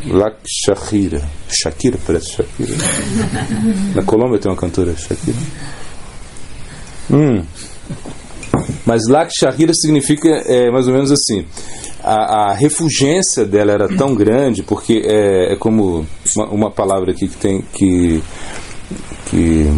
Lakshahira. 0.06 1.22
Shakira, 1.48 1.98
parece 2.06 2.32
Shakira. 2.32 2.74
Na 3.96 4.02
Colômbia 4.02 4.38
tem 4.38 4.50
uma 4.52 4.58
cantora 4.58 4.94
Shakira. 4.94 5.38
Hum. 7.10 7.42
Mas 8.86 9.02
Lakshahira 9.08 9.72
significa 9.74 10.28
é, 10.28 10.70
mais 10.70 10.86
ou 10.86 10.94
menos 10.94 11.10
assim. 11.12 11.44
A, 12.02 12.50
a 12.50 12.54
refugência 12.54 13.44
dela 13.44 13.72
era 13.72 13.88
tão 13.88 14.14
grande, 14.14 14.62
porque 14.62 15.02
é, 15.04 15.52
é 15.52 15.56
como 15.56 16.06
uma, 16.36 16.46
uma 16.46 16.70
palavra 16.70 17.10
aqui 17.10 17.28
que 17.28 17.36
tem 17.36 17.62
que, 17.72 18.22
que 19.30 19.70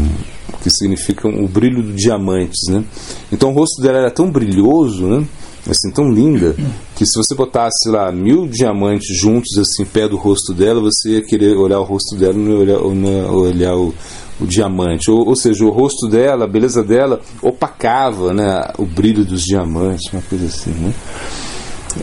que 0.62 0.70
significa 0.70 1.26
o 1.26 1.48
brilho 1.48 1.82
do 1.82 1.92
diamantes, 1.92 2.68
né? 2.68 2.84
Então 3.32 3.50
o 3.50 3.54
rosto 3.54 3.80
dela 3.82 3.98
era 3.98 4.10
tão 4.10 4.30
brilhoso, 4.30 5.06
né? 5.06 5.26
Assim, 5.70 5.90
tão 5.90 6.10
linda, 6.10 6.56
que 6.96 7.06
se 7.06 7.16
você 7.16 7.32
botasse 7.34 7.88
lá 7.88 8.10
mil 8.10 8.48
diamantes 8.48 9.16
juntos, 9.16 9.56
assim, 9.56 9.84
pé 9.84 10.08
do 10.08 10.16
rosto 10.16 10.52
dela, 10.52 10.80
você 10.80 11.10
ia 11.10 11.22
querer 11.22 11.56
olhar 11.56 11.78
o 11.78 11.84
rosto 11.84 12.16
dela 12.16 12.34
não 12.34 12.58
olhar, 12.58 12.78
não 12.78 13.34
olhar 13.36 13.76
o, 13.76 13.94
o 14.40 14.46
diamante. 14.46 15.10
Ou, 15.10 15.28
ou, 15.28 15.36
seja, 15.36 15.64
o 15.64 15.70
rosto 15.70 16.08
dela, 16.08 16.44
a 16.44 16.48
beleza 16.48 16.82
dela, 16.82 17.20
opacava 17.40 18.32
né, 18.32 18.68
o 18.78 18.84
brilho 18.84 19.24
dos 19.24 19.42
diamantes, 19.42 20.12
uma 20.12 20.22
coisa 20.22 20.46
assim, 20.46 20.72
né? 20.72 20.92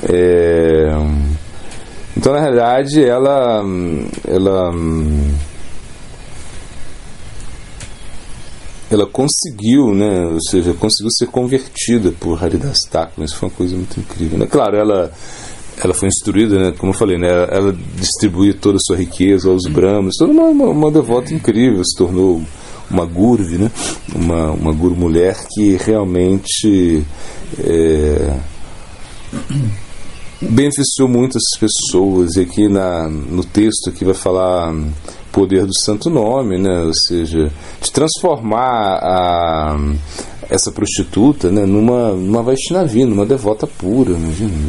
É... 0.04 0.88
Então, 2.16 2.34
na 2.34 2.40
realidade, 2.40 3.04
ela, 3.04 3.64
ela 4.28 4.72
ela 8.90 9.06
conseguiu, 9.06 9.94
né, 9.94 10.28
ou 10.28 10.42
seja, 10.42 10.74
conseguiu 10.74 11.12
ser 11.12 11.28
convertida 11.28 12.12
por 12.12 12.42
Haridas 12.42 12.82
Thakur, 12.90 13.24
isso 13.24 13.36
foi 13.36 13.50
uma 13.50 13.56
coisa 13.56 13.76
muito 13.76 14.00
incrível. 14.00 14.40
Né? 14.40 14.46
Claro, 14.46 14.78
ela 14.78 15.12
ela 15.84 15.94
foi 15.94 16.08
instruída, 16.08 16.58
né, 16.58 16.74
como 16.76 16.92
eu 16.92 16.98
falei, 16.98 17.18
né, 17.18 17.28
ela 17.52 17.76
distribuiu 17.96 18.56
toda 18.56 18.78
a 18.78 18.82
sua 18.82 18.98
riqueza 18.98 19.50
aos 19.50 19.68
brahmas, 19.68 20.16
toda 20.18 20.32
uma, 20.32 20.46
uma, 20.46 20.66
uma 20.70 20.92
devota 20.92 21.34
incrível, 21.34 21.84
se 21.86 21.96
tornou 21.96 22.42
uma 22.90 23.06
gurvi, 23.06 23.58
né, 23.58 23.72
uma, 24.16 24.52
uma 24.52 24.74
guru 24.74 24.96
mulher 24.96 25.38
que 25.54 25.76
realmente 25.76 27.04
é, 27.60 28.40
beneficiou 30.42 31.08
muitas 31.08 31.44
pessoas 31.60 32.36
e 32.36 32.42
aqui 32.42 32.68
na, 32.68 33.08
no 33.08 33.44
texto 33.44 33.92
que 33.92 34.06
vai 34.06 34.14
falar 34.14 34.74
poder 35.32 35.66
do 35.66 35.74
santo 35.74 36.10
nome, 36.10 36.58
né? 36.58 36.84
ou 36.84 36.94
seja, 36.94 37.52
de 37.82 37.92
transformar 37.92 39.00
a, 39.02 39.78
essa 40.50 40.72
prostituta 40.72 41.50
né? 41.50 41.66
numa, 41.66 42.12
numa 42.14 42.44
Vaishnavi, 42.44 43.06
numa 43.06 43.26
devota 43.26 43.68
pura. 43.68 44.14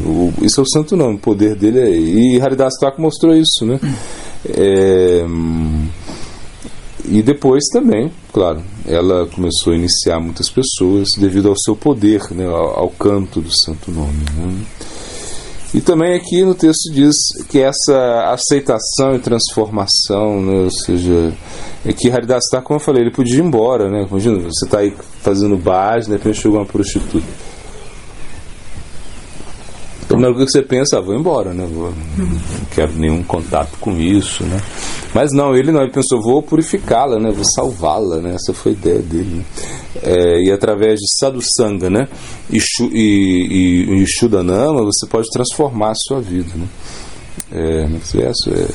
O, 0.04 0.32
isso 0.42 0.60
é 0.60 0.62
o 0.62 0.68
santo 0.68 0.96
nome, 0.96 1.16
o 1.16 1.20
poder 1.20 1.54
dele 1.54 1.80
é. 1.80 1.90
E 1.90 2.40
Haridas 2.40 2.74
Thakur 2.80 3.00
mostrou 3.00 3.34
isso. 3.34 3.64
Né? 3.64 3.80
É, 4.48 5.24
e 7.10 7.22
depois 7.22 7.64
também, 7.72 8.10
claro, 8.32 8.62
ela 8.86 9.26
começou 9.26 9.72
a 9.72 9.76
iniciar 9.76 10.20
muitas 10.20 10.50
pessoas 10.50 11.08
devido 11.16 11.48
ao 11.48 11.56
seu 11.56 11.74
poder, 11.74 12.22
né? 12.32 12.46
ao, 12.46 12.80
ao 12.80 12.90
canto 12.90 13.40
do 13.40 13.50
santo 13.50 13.90
nome. 13.90 14.18
Né? 14.36 14.54
E 15.74 15.82
também 15.82 16.14
aqui 16.14 16.42
no 16.44 16.54
texto 16.54 16.90
diz 16.92 17.14
que 17.48 17.60
essa 17.60 18.32
aceitação 18.32 19.14
e 19.14 19.18
transformação, 19.18 20.40
né, 20.40 20.62
ou 20.64 20.70
seja, 20.70 21.32
é 21.84 21.92
que 21.92 22.10
Haridastar, 22.10 22.62
como 22.62 22.76
eu 22.76 22.84
falei, 22.84 23.02
ele 23.02 23.10
podia 23.10 23.38
ir 23.38 23.44
embora, 23.44 23.90
né? 23.90 24.06
Imagina, 24.08 24.38
você 24.40 24.64
está 24.64 24.78
aí 24.78 24.94
fazendo 25.20 25.56
base, 25.58 26.06
de 26.06 26.12
repente 26.12 26.40
chegou 26.40 26.58
uma 26.58 26.64
prostituta. 26.66 27.47
Coisa 30.26 30.44
que 30.44 30.52
você 30.52 30.62
pensa, 30.62 30.98
ah, 30.98 31.00
vou 31.00 31.14
embora, 31.14 31.52
né? 31.52 31.66
Vou, 31.70 31.92
não 32.18 32.64
quero 32.74 32.92
nenhum 32.92 33.22
contato 33.22 33.78
com 33.78 33.92
isso, 33.98 34.44
né? 34.44 34.60
Mas 35.14 35.32
não, 35.32 35.54
ele 35.54 35.72
não, 35.72 35.82
ele 35.82 35.92
pensou, 35.92 36.20
vou 36.20 36.42
purificá-la, 36.42 37.18
né? 37.18 37.30
Vou 37.30 37.44
salvá-la, 37.44 38.20
né? 38.20 38.34
Essa 38.34 38.52
foi 38.52 38.72
a 38.72 38.74
ideia 38.74 38.98
dele. 39.00 39.36
Né? 39.36 39.44
É, 40.02 40.42
e 40.42 40.52
através 40.52 41.00
de 41.00 41.06
sadhusanga, 41.18 41.88
né? 41.88 42.08
E, 42.50 42.58
e, 42.58 43.86
e, 43.90 44.02
e 44.02 44.06
shudanama, 44.06 44.84
você 44.84 45.06
pode 45.06 45.28
transformar 45.30 45.92
a 45.92 45.96
sua 45.96 46.20
vida, 46.20 46.50
né? 46.54 46.66
É, 47.50 47.88
nesse 47.88 48.16
verso 48.16 48.50
é... 48.50 48.68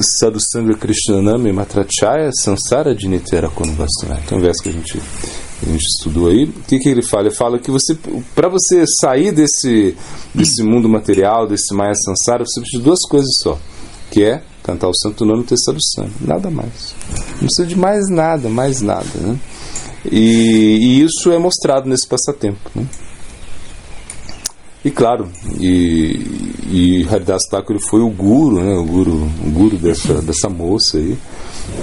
Sadhusanga 0.00 0.74
Krishnanami 0.74 1.52
Matrachaya 1.52 2.30
Sansara 2.32 2.92
Dinitera 2.94 3.48
Konvasana. 3.48 4.20
Então, 4.24 4.38
é 4.38 4.40
verso 4.40 4.62
que 4.62 4.70
a 4.70 4.72
gente 4.72 5.00
a 5.66 5.72
gente 5.72 5.86
estudou 5.86 6.28
aí, 6.28 6.44
o 6.44 6.52
que, 6.68 6.78
que 6.78 6.88
ele 6.88 7.02
fala? 7.02 7.28
Ele 7.28 7.34
fala 7.34 7.58
que 7.58 7.70
você, 7.70 7.96
para 8.34 8.48
você 8.48 8.84
sair 9.00 9.32
desse, 9.32 9.96
desse 10.34 10.62
mundo 10.62 10.88
material, 10.88 11.46
desse 11.46 11.74
Maya 11.74 11.94
Sansara, 11.94 12.44
você 12.44 12.60
precisa 12.60 12.78
de 12.78 12.84
duas 12.84 13.00
coisas 13.08 13.36
só, 13.38 13.58
que 14.10 14.22
é 14.22 14.42
cantar 14.62 14.88
o 14.88 14.94
santo 14.94 15.24
nome 15.24 15.42
e 15.42 15.46
ter 15.46 15.56
sangue, 15.58 16.12
nada 16.20 16.50
mais. 16.50 16.94
Não 17.32 17.46
precisa 17.46 17.66
de 17.66 17.76
mais 17.76 18.08
nada, 18.08 18.48
mais 18.48 18.80
nada, 18.80 19.08
né? 19.20 19.38
E, 20.10 20.78
e 20.80 21.02
isso 21.02 21.32
é 21.32 21.38
mostrado 21.38 21.88
nesse 21.88 22.06
passatempo, 22.06 22.70
né? 22.74 22.86
E 24.84 24.90
claro, 24.90 25.30
e, 25.58 26.52
e 26.70 27.08
Haridas 27.10 27.44
Thakur 27.50 27.78
foi 27.88 28.00
o 28.00 28.10
guru, 28.10 28.62
né, 28.62 28.76
o 28.76 28.84
guru, 28.84 29.14
o 29.42 29.50
guru 29.50 29.78
dessa, 29.78 30.20
dessa 30.20 30.50
moça 30.50 30.98
aí, 30.98 31.16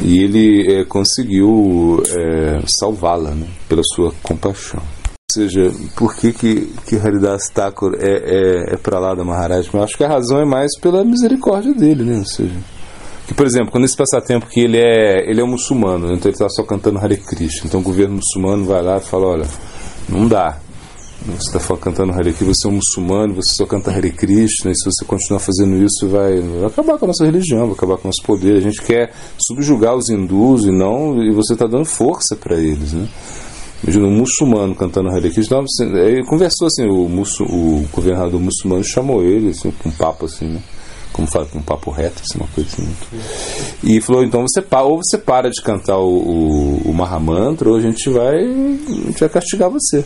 e 0.02 0.24
ele 0.24 0.74
é, 0.74 0.86
conseguiu 0.86 2.02
é, 2.08 2.62
salvá-la 2.66 3.32
né, 3.32 3.48
pela 3.68 3.82
sua 3.84 4.14
compaixão. 4.24 4.82
Ou 4.82 5.34
seja, 5.34 5.72
por 5.96 6.16
que, 6.16 6.34
que, 6.34 6.74
que 6.88 6.96
Haridas 6.98 7.50
Thakur 7.54 7.94
é, 8.00 8.10
é, 8.10 8.74
é 8.74 8.78
para 8.78 9.00
lá 9.00 9.16
da 9.16 9.24
Maharaj? 9.24 9.70
Eu 9.74 9.84
acho 9.84 9.98
que 9.98 10.04
a 10.04 10.10
razão 10.10 10.40
é 10.40 10.46
mais 10.46 10.78
pela 10.80 11.06
misericórdia 11.06 11.74
dele, 11.74 12.04
né? 12.04 12.18
Ou 12.18 12.26
seja, 12.26 12.56
que, 13.28 13.34
por 13.34 13.46
exemplo, 13.46 13.72
quando 13.72 13.86
esse 13.86 13.96
passatempo 13.96 14.48
que 14.48 14.60
ele 14.60 14.78
é, 14.78 15.30
ele 15.30 15.40
é 15.40 15.44
muçulmano, 15.44 16.08
então 16.08 16.30
ele 16.30 16.36
está 16.36 16.50
só 16.50 16.64
cantando 16.64 17.00
Hare 17.00 17.16
Krishna, 17.16 17.64
então 17.66 17.80
o 17.80 17.84
governo 17.84 18.16
muçulmano 18.16 18.66
vai 18.66 18.82
lá 18.82 18.98
e 18.98 19.02
fala, 19.02 19.28
olha, 19.28 19.48
não 20.10 20.28
dá, 20.28 20.58
você 21.26 21.56
está 21.56 21.78
cantando 21.78 22.12
Hare 22.14 22.34
Krishna, 22.34 22.54
você 22.54 22.68
é 22.68 22.70
um 22.70 22.76
muçulmano, 22.76 23.36
você 23.36 23.54
só 23.54 23.66
canta 23.66 23.92
Hare 23.92 24.12
Krishna, 24.12 24.72
e 24.72 24.76
se 24.76 24.86
você 24.86 25.06
continuar 25.06 25.40
fazendo 25.40 25.76
isso, 25.84 26.08
vai, 26.08 26.40
vai 26.40 26.66
acabar 26.66 26.98
com 26.98 27.06
a 27.06 27.08
nossa 27.08 27.26
religião, 27.26 27.68
vai 27.68 27.76
acabar 27.76 27.98
com 27.98 28.04
o 28.04 28.08
nosso 28.08 28.24
poder. 28.24 28.58
A 28.58 28.62
gente 28.62 28.82
quer 28.82 29.14
subjugar 29.38 29.96
os 29.96 30.10
hindus 30.10 30.66
e 30.66 30.72
não, 30.72 31.22
e 31.24 31.32
você 31.32 31.54
está 31.54 31.68
dando 31.68 31.86
força 31.86 32.36
para 32.36 32.58
eles, 32.58 32.94
né? 32.94 33.08
Imagina 33.84 34.08
um 34.08 34.12
muçulmano 34.12 34.76
cantando 34.76 35.10
Hare 35.10 35.32
Krishna. 35.32 35.64
Ele 35.80 36.26
conversou 36.26 36.68
assim, 36.68 36.86
o, 36.88 37.08
muçul, 37.08 37.48
o 37.48 37.88
governador 37.92 38.40
muçulmano 38.40 38.84
chamou 38.84 39.24
ele, 39.24 39.50
assim, 39.50 39.72
com 39.72 39.90
um 39.90 39.92
papo 39.92 40.26
assim, 40.26 40.46
né? 40.46 40.62
Como 41.14 41.28
fala, 41.28 41.46
com 41.46 41.60
um 41.60 41.64
papo 41.64 41.92
reto, 41.92 42.22
assim, 42.24 42.40
uma 42.40 42.48
coisa 42.48 42.70
assim. 42.72 42.84
Muito... 42.84 43.08
E 43.84 44.00
falou, 44.02 44.24
então 44.24 44.42
você 44.48 44.64
ou 44.72 44.98
você 44.98 45.18
para 45.18 45.50
de 45.50 45.62
cantar 45.62 45.98
o, 45.98 46.08
o, 46.08 46.82
o 46.86 46.94
Mahamantra, 46.94 47.70
ou 47.70 47.76
a 47.76 47.82
gente 47.82 48.10
vai, 48.10 48.38
a 48.38 49.08
gente 49.08 49.20
vai 49.20 49.30
castigar 49.30 49.70
você. 49.70 50.06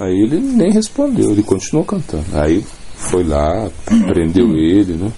Aí 0.00 0.22
ele 0.22 0.40
nem 0.40 0.70
respondeu, 0.70 1.30
ele 1.30 1.42
continuou 1.42 1.84
cantando. 1.84 2.24
Aí 2.32 2.64
foi 2.96 3.24
lá, 3.24 3.68
prendeu 4.06 4.56
ele, 4.56 4.94
né? 4.94 5.12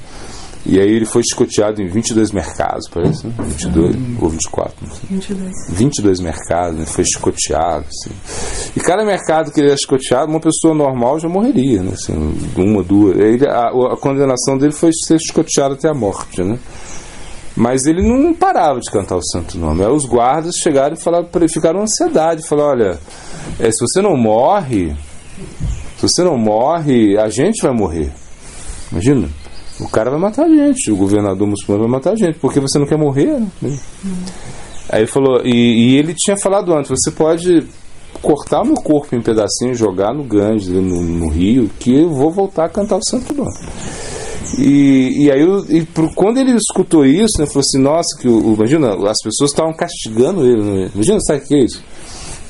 E 0.67 0.79
aí 0.79 0.91
ele 0.91 1.07
foi 1.07 1.23
escoteado 1.23 1.81
em 1.81 1.87
22 1.87 2.31
mercados, 2.31 2.89
parece, 2.93 3.27
né? 3.27 3.33
22 3.39 3.97
ou 4.21 4.29
24, 4.29 4.75
não 4.83 4.95
sei. 4.95 5.09
22. 5.09 5.53
22 5.71 6.21
mercados, 6.21 6.79
né? 6.79 6.85
foi 6.85 7.05
escoteado, 7.05 7.87
assim. 7.89 8.11
E 8.77 8.81
cada 8.81 9.03
mercado 9.03 9.51
que 9.51 9.61
ele 9.61 9.69
era 9.69 9.77
escoteado, 9.77 10.31
uma 10.31 10.41
pessoa 10.41 10.75
normal 10.75 11.19
já 11.19 11.29
morreria, 11.29 11.83
né? 11.83 11.93
Assim, 11.95 12.13
uma, 12.55 12.83
duas. 12.83 13.17
Ele, 13.19 13.47
a, 13.47 13.69
a 13.69 13.97
condenação 13.97 14.59
dele 14.59 14.73
foi 14.73 14.91
ser 14.93 15.17
escoteado 15.17 15.73
até 15.75 15.89
a 15.89 15.95
morte, 15.95 16.43
né? 16.43 16.59
Mas 17.59 17.87
ele 17.87 18.07
não 18.07 18.33
parava 18.33 18.79
de 18.79 18.89
cantar 18.89 19.17
o 19.17 19.23
santo 19.33 19.59
nome. 19.59 19.85
Aí 19.85 19.91
os 19.91 20.05
guardas 20.05 20.55
chegaram 20.55 20.95
e 20.95 21.03
falaram 21.03 21.29
ficaram 21.49 21.83
ansiedade, 21.83 22.47
falaram, 22.47 22.71
olha, 22.71 23.01
é, 23.59 23.69
se 23.69 23.81
você 23.81 24.01
não 24.01 24.17
morre, 24.17 24.95
se 25.97 26.03
você 26.03 26.23
não 26.23 26.39
morre, 26.39 27.19
a 27.19 27.29
gente 27.29 27.61
vai 27.61 27.73
morrer. 27.73 28.13
Imagina, 28.93 29.29
o 29.81 29.89
cara 29.89 30.09
vai 30.09 30.21
matar 30.21 30.45
a 30.45 30.49
gente, 30.49 30.93
o 30.93 30.97
governador 30.97 31.49
muçulmano 31.49 31.83
vai 31.89 31.99
matar 31.99 32.13
a 32.13 32.17
gente, 32.17 32.39
porque 32.39 32.61
você 32.61 32.79
não 32.79 32.87
quer 32.87 32.97
morrer. 32.97 33.41
Né? 33.61 33.77
Aí 34.91 35.05
falou, 35.09 35.41
e, 35.45 35.51
e, 35.51 35.97
ele 35.97 36.15
tinha 36.15 36.37
falado 36.37 36.73
antes, 36.73 36.89
você 36.89 37.11
pode 37.11 37.67
cortar 38.23 38.65
meu 38.65 38.77
corpo 38.77 39.17
em 39.17 39.21
pedacinhos, 39.21 39.77
jogar 39.77 40.15
no 40.15 40.23
Ganges, 40.23 40.69
no, 40.69 41.03
no 41.03 41.29
rio, 41.29 41.69
que 41.81 42.03
eu 42.03 42.09
vou 42.09 42.31
voltar 42.31 42.67
a 42.67 42.69
cantar 42.69 42.99
o 42.99 43.05
santo 43.05 43.35
nome. 43.35 43.51
E, 44.57 45.25
e 45.25 45.31
aí, 45.31 45.45
e 45.69 45.85
por, 45.85 46.13
quando 46.15 46.39
ele 46.39 46.53
escutou 46.53 47.05
isso, 47.05 47.39
né, 47.39 47.47
falou 47.47 47.61
assim: 47.61 47.79
Nossa, 47.79 48.17
que 48.19 48.29
o, 48.29 48.55
imagina, 48.55 48.95
as 49.11 49.21
pessoas 49.23 49.51
estavam 49.51 49.73
castigando 49.75 50.47
ele. 50.47 50.63
Né? 50.63 50.91
Imagina, 50.95 51.21
sabe 51.21 51.41
o 51.41 51.47
que 51.47 51.55
é 51.55 51.65
isso? 51.65 51.83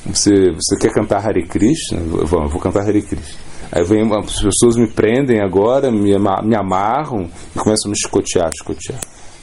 Você, 0.05 0.51
você 0.51 0.77
quer 0.77 0.93
cantar 0.93 1.25
Hare 1.25 1.45
Krishna? 1.45 1.99
Vou, 1.99 2.43
eu 2.43 2.49
vou 2.49 2.61
cantar 2.61 2.87
Hare 2.87 3.01
Krishna. 3.01 3.49
Aí 3.71 3.83
vem, 3.83 4.01
as 4.11 4.41
pessoas 4.41 4.75
me 4.75 4.87
prendem 4.87 5.41
agora, 5.41 5.91
me, 5.91 6.17
me 6.17 6.55
amarram 6.55 7.29
e 7.55 7.59
começam 7.59 7.89
a 7.89 7.91
me 7.91 7.99
chicotear. 7.99 8.49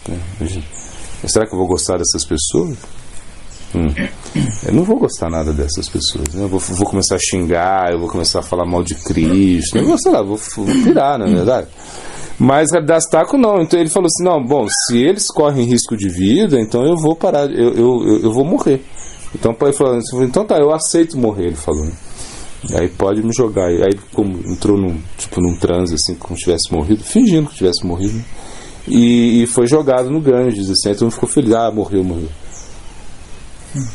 Né? 0.09 0.19
Será 1.27 1.47
que 1.47 1.55
eu 1.55 1.59
vou 1.59 1.69
gostar 1.69 1.99
dessas 1.99 2.25
pessoas? 2.25 2.77
Hum. 3.75 3.89
Eu 4.67 4.73
não 4.73 4.85
vou 4.85 4.99
gostar 4.99 5.29
nada 5.29 5.53
dessas 5.53 5.89
pessoas. 5.89 6.35
Né? 6.35 6.45
Eu 6.45 6.49
vou, 6.49 6.59
vou, 6.59 6.87
começar 6.87 7.17
a 7.17 7.19
xingar, 7.19 7.93
eu 7.93 8.01
vou 8.01 8.09
começar 8.09 8.41
a 8.41 8.43
falar 8.43 8.65
mal 8.65 8.83
de 8.83 8.95
Cristo. 8.95 9.79
Eu 9.79 9.87
vou, 9.87 9.99
sei 9.99 10.13
lá, 10.13 10.23
vou, 10.23 10.39
vou 10.57 10.67
pirar, 10.67 11.19
na 11.19 11.27
verdade. 11.27 11.69
Mas 12.39 12.73
Haridastaku 12.73 13.39
não. 13.39 13.63
Então 13.63 13.81
ele 13.81 13.89
falou 13.89 14.07
assim: 14.07 14.25
não, 14.25 14.45
bom, 14.45 14.67
se 14.69 14.99
eles 14.99 15.27
correm 15.29 15.65
risco 15.65 15.97
de 15.97 16.09
vida, 16.09 16.61
então 16.61 16.85
eu 16.85 16.97
vou 16.97 17.17
parar, 17.17 17.51
eu, 17.51 17.73
eu, 17.75 18.21
eu, 18.23 18.33
vou 18.33 18.45
morrer. 18.45 18.83
Então 19.35 19.57
ele 19.61 19.73
falou, 19.73 19.99
então 20.23 20.47
tá, 20.47 20.59
eu 20.59 20.73
aceito 20.73 21.19
morrer, 21.19 21.47
ele 21.47 21.57
falou. 21.57 21.85
Né? 21.85 21.93
Aí 22.75 22.89
pode 22.89 23.23
me 23.23 23.33
jogar. 23.35 23.69
Aí 23.69 23.99
como 24.13 24.39
entrou 24.51 24.77
num, 24.77 25.01
tipo, 25.17 25.41
num 25.41 25.57
transe, 25.57 25.95
assim, 25.95 26.15
como 26.15 26.37
se 26.37 26.45
tivesse 26.45 26.73
morrido, 26.73 27.03
fingindo 27.03 27.49
que 27.49 27.57
tivesse 27.57 27.87
morrido. 27.87 28.23
E, 28.89 29.43
e, 29.43 29.47
foi 29.49 29.67
jogado 29.67 30.11
no 30.11 30.21
Ganges, 30.21 30.71
assim, 30.71 30.91
mundo 31.01 31.11
ficou 31.11 31.29
feliz, 31.29 31.53
ah, 31.53 31.73
morreu, 31.73 32.05
morreu. 32.05 32.29
Hum. 33.75 33.87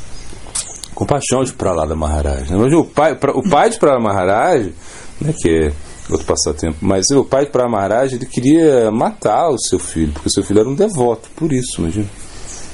Compaixão 0.93 1.43
de 1.43 1.53
Pralada 1.53 1.95
Maharaj. 1.95 2.51
Né? 2.51 2.57
Mas 2.57 2.73
o 2.73 2.83
pai, 2.83 3.17
o 3.33 3.49
pai 3.49 3.69
de 3.69 3.79
Pralada 3.79 4.03
Maharaj, 4.03 4.73
né, 5.19 5.33
que 5.41 5.49
é 5.49 5.73
outro 6.13 6.27
passatempo, 6.27 6.77
mas 6.81 7.09
o 7.11 7.23
pai 7.23 7.45
Pralada 7.45 7.71
Maharaj, 7.71 8.15
ele 8.15 8.25
queria 8.25 8.91
matar 8.91 9.49
o 9.49 9.57
seu 9.57 9.79
filho, 9.79 10.11
porque 10.13 10.27
o 10.27 10.31
seu 10.31 10.43
filho 10.43 10.59
era 10.59 10.69
um 10.69 10.75
devoto, 10.75 11.29
por 11.35 11.51
isso, 11.51 11.79
imagina. 11.79 12.09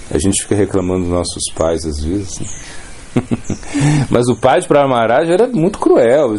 A 0.10 0.18
gente 0.18 0.42
fica 0.42 0.56
reclamando 0.56 1.02
dos 1.02 1.12
nossos 1.12 1.44
pais 1.54 1.86
às 1.86 2.02
vezes. 2.02 2.40
Né? 2.40 2.48
Mas 4.10 4.28
o 4.28 4.36
pai 4.36 4.60
de 4.62 4.70
Maharaj 4.70 5.30
era 5.30 5.48
muito 5.48 5.80
cruel. 5.80 6.36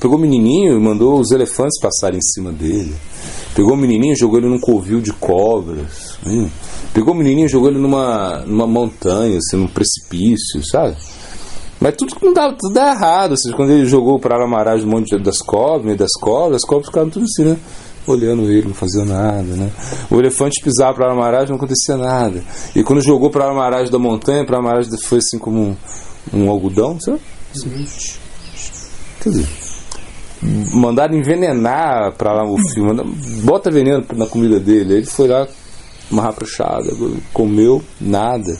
Pegou 0.00 0.16
o 0.16 0.20
menininho 0.20 0.76
e 0.76 0.80
mandou 0.80 1.20
os 1.20 1.30
elefantes 1.30 1.80
passarem 1.80 2.18
em 2.18 2.22
cima 2.22 2.52
dele. 2.52 2.94
Pegou 3.54 3.74
o 3.74 3.76
menininho 3.76 4.14
e 4.14 4.18
jogou 4.18 4.38
ele 4.38 4.48
num 4.48 4.58
covil 4.58 5.00
de 5.00 5.12
cobras. 5.12 6.18
Né? 6.24 6.50
Pegou 6.94 7.14
o 7.14 7.16
menininho 7.16 7.46
e 7.46 7.48
jogou 7.48 7.68
ele 7.68 7.78
numa, 7.78 8.42
numa 8.46 8.66
montanha, 8.66 9.38
assim, 9.38 9.56
num 9.56 9.68
precipício, 9.68 10.64
sabe? 10.64 10.96
Mas 11.80 11.94
tudo 11.96 12.14
não 12.22 12.34
dá, 12.34 12.52
tudo 12.52 12.74
dá 12.74 12.90
errado. 12.92 13.30
Ou 13.32 13.36
seja, 13.36 13.56
quando 13.56 13.70
ele 13.70 13.86
jogou 13.86 14.20
o 14.20 14.48
Maharaj 14.48 14.84
no 14.84 14.90
monte 14.90 15.16
das 15.18 15.38
cobras, 15.38 15.96
das 15.96 16.12
cobras, 16.20 16.56
as 16.56 16.68
cobras 16.68 16.86
ficaram 16.86 17.08
tudo 17.08 17.24
assim, 17.24 17.44
né? 17.44 17.56
olhando 18.06 18.50
ele, 18.50 18.68
não 18.68 18.74
fazia 18.74 19.04
nada, 19.04 19.42
né? 19.42 19.70
O 20.10 20.18
elefante 20.18 20.60
pisava 20.62 20.94
para 20.94 21.12
Amaraj, 21.12 21.48
não 21.48 21.56
acontecia 21.56 21.96
nada. 21.96 22.42
E 22.74 22.82
quando 22.82 23.00
jogou 23.00 23.30
para 23.30 23.50
Amaraj 23.50 23.90
da 23.90 23.98
montanha, 23.98 24.44
para 24.44 24.58
Amaraj 24.58 24.88
foi 25.04 25.18
assim 25.18 25.38
como 25.38 25.60
um, 25.60 25.76
um 26.32 26.50
algodão, 26.50 26.98
sabe? 27.00 27.20
Quer 29.20 29.30
dizer, 29.30 29.48
mandaram 30.72 31.14
envenenar 31.14 32.12
para 32.16 32.32
lá 32.32 32.44
o 32.44 32.56
filme, 32.72 32.94
bota 33.42 33.70
veneno 33.70 34.04
na 34.14 34.26
comida 34.26 34.58
dele. 34.58 34.94
Ele 34.94 35.06
foi 35.06 35.28
lá, 35.28 35.46
uma 36.10 36.22
rapuchada, 36.22 36.90
comeu 37.32 37.82
nada. 38.00 38.56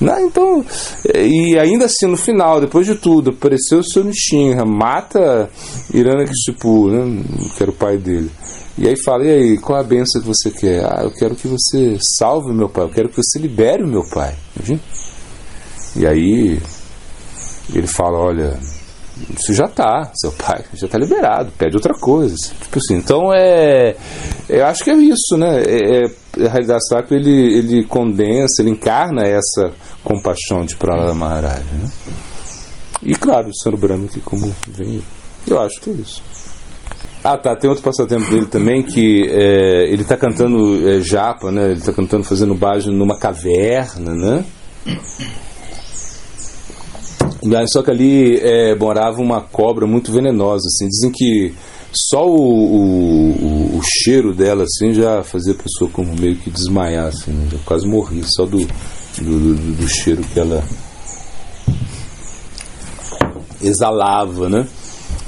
Não, 0.00 0.20
então, 0.20 0.64
e 1.12 1.58
ainda 1.58 1.86
assim, 1.86 2.06
no 2.06 2.16
final, 2.16 2.60
depois 2.60 2.86
de 2.86 2.94
tudo, 2.94 3.30
apareceu 3.30 3.80
o 3.80 3.84
seu 3.84 4.04
Nishinra, 4.04 4.64
mata 4.64 5.50
Irana 5.92 6.24
Kishipu, 6.24 6.88
né, 6.88 7.24
que 7.56 7.62
era 7.62 7.70
o 7.70 7.74
pai 7.74 7.96
dele. 7.98 8.30
E 8.76 8.86
aí 8.86 8.96
fala, 8.96 9.24
e 9.24 9.30
aí, 9.30 9.58
qual 9.58 9.80
a 9.80 9.82
benção 9.82 10.20
que 10.20 10.28
você 10.28 10.52
quer? 10.52 10.84
Ah, 10.84 11.00
eu 11.02 11.10
quero 11.10 11.34
que 11.34 11.48
você 11.48 11.98
salve 12.16 12.52
meu 12.52 12.68
pai, 12.68 12.84
eu 12.84 12.90
quero 12.90 13.08
que 13.08 13.16
você 13.16 13.36
libere 13.40 13.82
o 13.82 13.88
meu 13.88 14.08
pai. 14.08 14.36
E 15.96 16.06
aí 16.06 16.60
ele 17.74 17.86
fala, 17.88 18.18
olha, 18.18 18.56
isso 19.36 19.52
já 19.52 19.64
está, 19.64 20.10
seu 20.14 20.30
pai 20.32 20.64
já 20.74 20.86
está 20.86 20.96
liberado, 20.96 21.50
pede 21.58 21.74
outra 21.74 21.94
coisa. 21.94 22.36
Tipo 22.36 22.78
assim, 22.78 22.94
então 22.94 23.32
é. 23.34 23.96
Eu 24.48 24.64
acho 24.66 24.84
que 24.84 24.90
é 24.90 24.96
isso, 24.96 25.36
né? 25.36 25.62
É, 25.62 26.04
é, 26.04 26.46
a 26.46 26.50
realidade 26.50 26.86
sacra 26.88 27.16
ele, 27.16 27.58
ele 27.58 27.84
condensa, 27.84 28.62
ele 28.62 28.70
encarna 28.70 29.22
essa 29.22 29.72
compaixão 30.08 30.64
de 30.64 30.74
Pralada 30.74 31.12
Maharaj. 31.12 31.62
Né? 31.64 31.90
E 33.02 33.14
claro, 33.14 33.50
o 33.50 33.54
Sr. 33.54 33.76
Brahma 33.76 34.08
que 34.08 34.20
como 34.20 34.52
vem, 34.66 35.02
eu 35.46 35.60
acho 35.60 35.78
que 35.80 35.90
é 35.90 35.92
isso. 35.92 36.22
Ah, 37.22 37.36
tá. 37.36 37.54
Tem 37.54 37.68
outro 37.68 37.84
passatempo 37.84 38.30
dele 38.30 38.46
também 38.46 38.82
que 38.82 39.28
é, 39.28 39.92
ele 39.92 40.02
está 40.02 40.16
cantando 40.16 40.88
é, 40.88 41.00
japa, 41.00 41.50
né? 41.50 41.72
Ele 41.72 41.80
está 41.80 41.92
cantando, 41.92 42.24
fazendo 42.24 42.54
baixo 42.54 42.90
numa 42.90 43.18
caverna, 43.18 44.14
né? 44.14 44.44
Só 47.66 47.82
que 47.82 47.90
ali 47.90 48.38
é, 48.38 48.74
morava 48.74 49.20
uma 49.20 49.40
cobra 49.40 49.86
muito 49.86 50.10
venenosa, 50.10 50.66
assim. 50.66 50.88
Dizem 50.88 51.12
que 51.12 51.54
só 51.92 52.26
o, 52.26 52.36
o, 52.36 53.78
o, 53.78 53.80
cheiro 53.82 54.34
dela, 54.34 54.64
assim, 54.64 54.92
já 54.94 55.22
fazia 55.22 55.52
a 55.52 55.56
pessoa 55.56 55.90
como 55.90 56.14
meio 56.14 56.36
que 56.36 56.50
desmaiar, 56.50 57.06
assim, 57.08 57.32
né? 57.32 57.48
Já 57.52 57.58
quase 57.64 57.86
morri 57.86 58.22
só 58.24 58.44
do, 58.44 58.66
do, 59.22 59.54
do, 59.54 59.72
do 59.72 59.88
cheiro 59.88 60.22
que 60.22 60.38
ela 60.38 60.62
exalava, 63.62 64.48
né? 64.48 64.66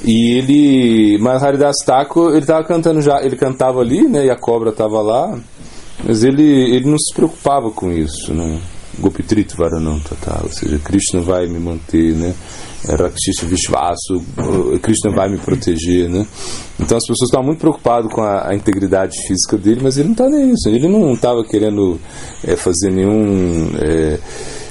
E 0.04 0.38
ele, 0.38 1.18
mas 1.18 1.42
Haridas 1.42 1.76
Thakur, 1.84 2.30
ele 2.30 2.40
estava 2.40 2.64
cantando 2.64 3.02
já, 3.02 3.22
ele 3.22 3.36
cantava 3.36 3.80
ali, 3.80 4.08
né, 4.08 4.26
e 4.26 4.30
a 4.30 4.36
cobra 4.36 4.70
estava 4.70 5.02
lá, 5.02 5.38
mas 6.04 6.24
ele, 6.24 6.42
ele 6.42 6.90
não 6.90 6.98
se 6.98 7.12
preocupava 7.14 7.70
com 7.70 7.92
isso, 7.92 8.32
né? 8.32 8.60
Gopitrito 8.98 9.56
Varananta, 9.56 10.16
tá? 10.20 10.40
Ou 10.42 10.50
seja, 10.50 10.78
Krishna 10.78 11.20
vai 11.20 11.46
me 11.46 11.58
manter, 11.58 12.14
né? 12.14 12.34
Rakshisa 12.88 13.46
Vishvasu, 13.46 14.24
Krishna 14.82 15.10
vai 15.10 15.30
me 15.30 15.38
proteger, 15.38 16.08
né? 16.08 16.26
Então 16.78 16.96
as 16.96 17.04
pessoas 17.04 17.28
estavam 17.28 17.46
muito 17.46 17.58
preocupadas 17.58 18.10
com 18.12 18.22
a, 18.22 18.48
a 18.48 18.54
integridade 18.54 19.16
física 19.26 19.58
dele, 19.58 19.80
mas 19.82 19.98
ele 19.98 20.08
não 20.08 20.12
está 20.12 20.28
nisso. 20.28 20.68
Ele 20.68 20.88
não 20.88 21.12
estava 21.12 21.44
querendo 21.44 22.00
é, 22.42 22.56
fazer 22.56 22.90
nenhum. 22.90 23.70
É, 23.78 24.18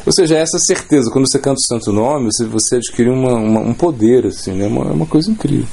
ou 0.06 0.12
seja, 0.12 0.36
essa 0.38 0.58
certeza, 0.58 1.12
quando 1.12 1.30
você 1.30 1.38
canta 1.38 1.60
o 1.60 1.68
santo 1.68 1.92
nome, 1.92 2.32
você, 2.32 2.46
você 2.46 2.78
adquire 2.78 3.10
uma, 3.10 3.36
uma, 3.36 3.60
um 3.60 3.74
poder, 3.76 4.26
assim, 4.26 4.54
né? 4.54 4.66
Uma, 4.66 4.90
é 4.90 4.94
uma 4.94 5.06
coisa 5.06 5.30
incrível. 5.30 5.68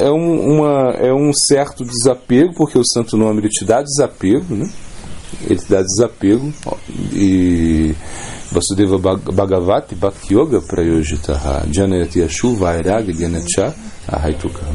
É 0.00 0.10
um, 0.10 0.56
uma, 0.56 0.90
é 0.98 1.12
um 1.12 1.32
certo 1.32 1.84
desapego, 1.84 2.52
porque 2.54 2.76
o 2.76 2.84
santo 2.84 3.16
nome 3.16 3.40
ele 3.40 3.48
te 3.48 3.64
dá 3.64 3.80
desapego, 3.80 4.54
né? 4.54 4.68
Ele 5.44 5.60
te 5.60 5.70
dá 5.70 5.82
desapego 5.82 6.52
e 7.12 7.94
Vasudeva 8.50 8.98
Bhagavati 8.98 9.94
Bhakti 9.94 10.34
Yoga 10.34 10.60
Prayojitaha 10.60 11.66
Janayati 11.70 12.20
Yashu 12.20 12.54
Vairag 12.54 13.12
Dhyanatcha 13.12 13.74
Ahaitukam. 14.08 14.66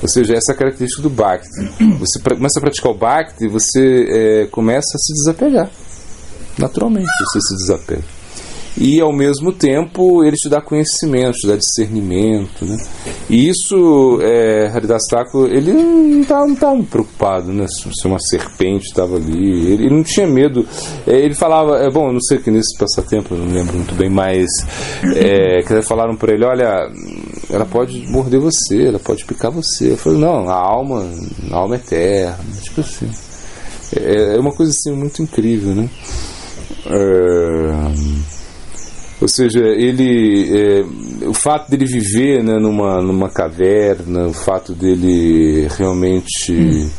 Ou 0.00 0.08
seja, 0.08 0.34
essa 0.34 0.52
é 0.52 0.54
a 0.54 0.58
característica 0.58 1.02
do 1.02 1.10
Bhakti. 1.10 1.48
Você 1.98 2.20
começa 2.20 2.58
a 2.58 2.62
praticar 2.62 2.92
o 2.92 2.94
Bhakti, 2.94 3.48
você 3.48 4.06
é, 4.08 4.46
começa 4.46 4.96
a 4.96 4.98
se 4.98 5.12
desapegar. 5.14 5.68
Naturalmente, 6.58 7.08
você 7.26 7.40
se 7.40 7.56
desapega 7.56 8.13
e 8.76 9.00
ao 9.00 9.12
mesmo 9.12 9.52
tempo 9.52 10.24
ele 10.24 10.36
te 10.36 10.48
dá 10.48 10.60
conhecimento, 10.60 11.38
te 11.38 11.46
dá 11.46 11.56
discernimento, 11.56 12.64
né? 12.64 12.76
E 13.30 13.48
isso, 13.48 14.18
é, 14.20 14.66
Haridastaku, 14.74 15.46
ele 15.46 15.72
não 15.72 16.20
estava 16.20 16.46
não 16.46 16.56
tava 16.56 16.82
preocupado, 16.82 17.52
né? 17.52 17.66
Se 17.68 18.06
uma 18.06 18.18
serpente 18.18 18.86
estava 18.86 19.16
ali, 19.16 19.72
ele, 19.72 19.84
ele, 19.84 19.94
não 19.94 20.02
tinha 20.02 20.26
medo. 20.26 20.66
É, 21.06 21.16
ele 21.16 21.34
falava, 21.34 21.78
é 21.78 21.90
bom, 21.90 22.08
eu 22.08 22.14
não 22.14 22.20
sei 22.20 22.38
que 22.38 22.50
nesse 22.50 22.76
passatempo, 22.76 23.34
não 23.34 23.46
lembro 23.46 23.76
muito 23.76 23.94
bem, 23.94 24.10
mas 24.10 24.48
é, 25.14 25.62
que 25.62 25.82
falaram 25.82 26.16
para 26.16 26.32
ele, 26.32 26.44
olha, 26.44 26.90
ela 27.50 27.64
pode 27.64 28.06
morder 28.08 28.40
você, 28.40 28.88
ela 28.88 28.98
pode 28.98 29.24
picar 29.24 29.50
você. 29.50 29.92
Eu 29.92 29.96
falei, 29.96 30.18
não, 30.18 30.48
a 30.48 30.54
alma, 30.54 31.08
a 31.50 31.56
alma 31.56 31.76
é 31.76 31.78
eterna, 31.78 32.38
tipo 32.60 32.80
assim. 32.80 33.08
É, 33.96 34.36
é 34.36 34.40
uma 34.40 34.52
coisa 34.52 34.72
assim 34.72 34.92
muito 34.92 35.22
incrível, 35.22 35.74
né? 35.74 35.88
É, 36.86 38.33
ou 39.24 39.28
seja, 39.28 39.60
ele, 39.60 40.50
é, 40.54 41.26
o 41.26 41.32
fato 41.32 41.70
dele 41.70 41.86
viver 41.86 42.44
né, 42.44 42.58
numa, 42.58 43.00
numa 43.00 43.30
caverna, 43.30 44.26
o 44.26 44.34
fato 44.34 44.74
dele 44.74 45.66
realmente. 45.78 46.52
Hum. 46.52 46.90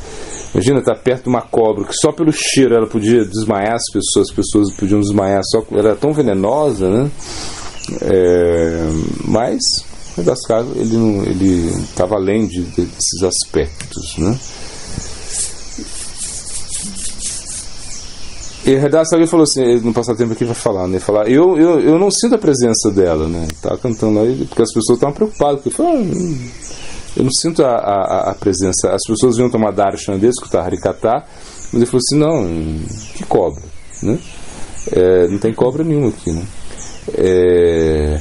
Imagina 0.52 0.80
estar 0.80 0.96
perto 0.96 1.26
de 1.26 1.30
uma 1.30 1.44
cobra 1.44 1.86
que 1.86 1.94
só 1.94 2.12
pelo 2.12 2.32
cheiro 2.32 2.74
ela 2.74 2.88
podia 2.88 3.24
desmaiar 3.26 3.76
as 3.76 3.92
pessoas, 3.94 4.30
as 4.30 4.36
pessoas 4.36 4.74
podiam 4.74 5.00
desmaiar, 5.02 5.42
só 5.44 5.64
era 5.78 5.96
tão 5.96 6.14
venenosa, 6.14 6.90
né? 6.90 7.12
É, 8.02 8.88
mas, 9.28 9.60
das 10.18 10.42
casas, 10.48 10.76
ele 10.78 11.70
estava 11.84 12.16
além 12.16 12.48
de, 12.48 12.64
desses 12.64 13.22
aspectos, 13.22 14.18
né? 14.18 14.36
E 18.65 18.75
Redaça 18.75 19.15
alguém 19.15 19.28
falou 19.28 19.43
assim, 19.43 19.80
no 19.82 19.93
passatempo 19.93 20.34
aqui 20.34 20.43
vai 20.43 20.56
falar, 20.56 20.88
né? 20.88 20.99
Falar, 20.99 21.30
eu, 21.30 21.56
eu, 21.56 21.80
eu 21.82 21.99
não 21.99 22.10
sinto 22.10 22.34
a 22.34 22.39
presença 22.39 22.89
dela, 22.89 23.28
né? 23.28 23.47
Tá 23.62 23.78
cantando 23.78 24.19
aí, 24.19 24.43
porque 24.47 24.63
as 24.63 24.73
pessoas 24.73 24.97
estavam 24.97 25.13
preocupadas, 25.13 25.62
porque 25.62 25.80
ah, 25.80 25.93
eu 27.15 27.23
não 27.23 27.32
sinto 27.32 27.63
a, 27.63 27.75
a, 27.75 28.32
a, 28.32 28.34
presença. 28.34 28.89
As 28.89 29.01
pessoas 29.08 29.38
vinham 29.38 29.51
tomar 29.51 29.71
darshan 29.71 30.17
dele, 30.17 30.30
escutar 30.30 30.63
Harikatá, 30.63 31.23
mas 31.71 31.73
ele 31.75 31.86
falou 31.86 31.99
assim, 31.99 32.17
não, 32.17 32.88
que 33.13 33.23
cobra, 33.25 33.62
né? 34.01 34.17
É, 34.91 35.28
não 35.28 35.38
tem 35.38 35.54
cobra 35.54 35.84
nenhuma 35.84 36.10
aqui, 36.10 36.32
né? 36.32 36.43
É, 37.13 38.19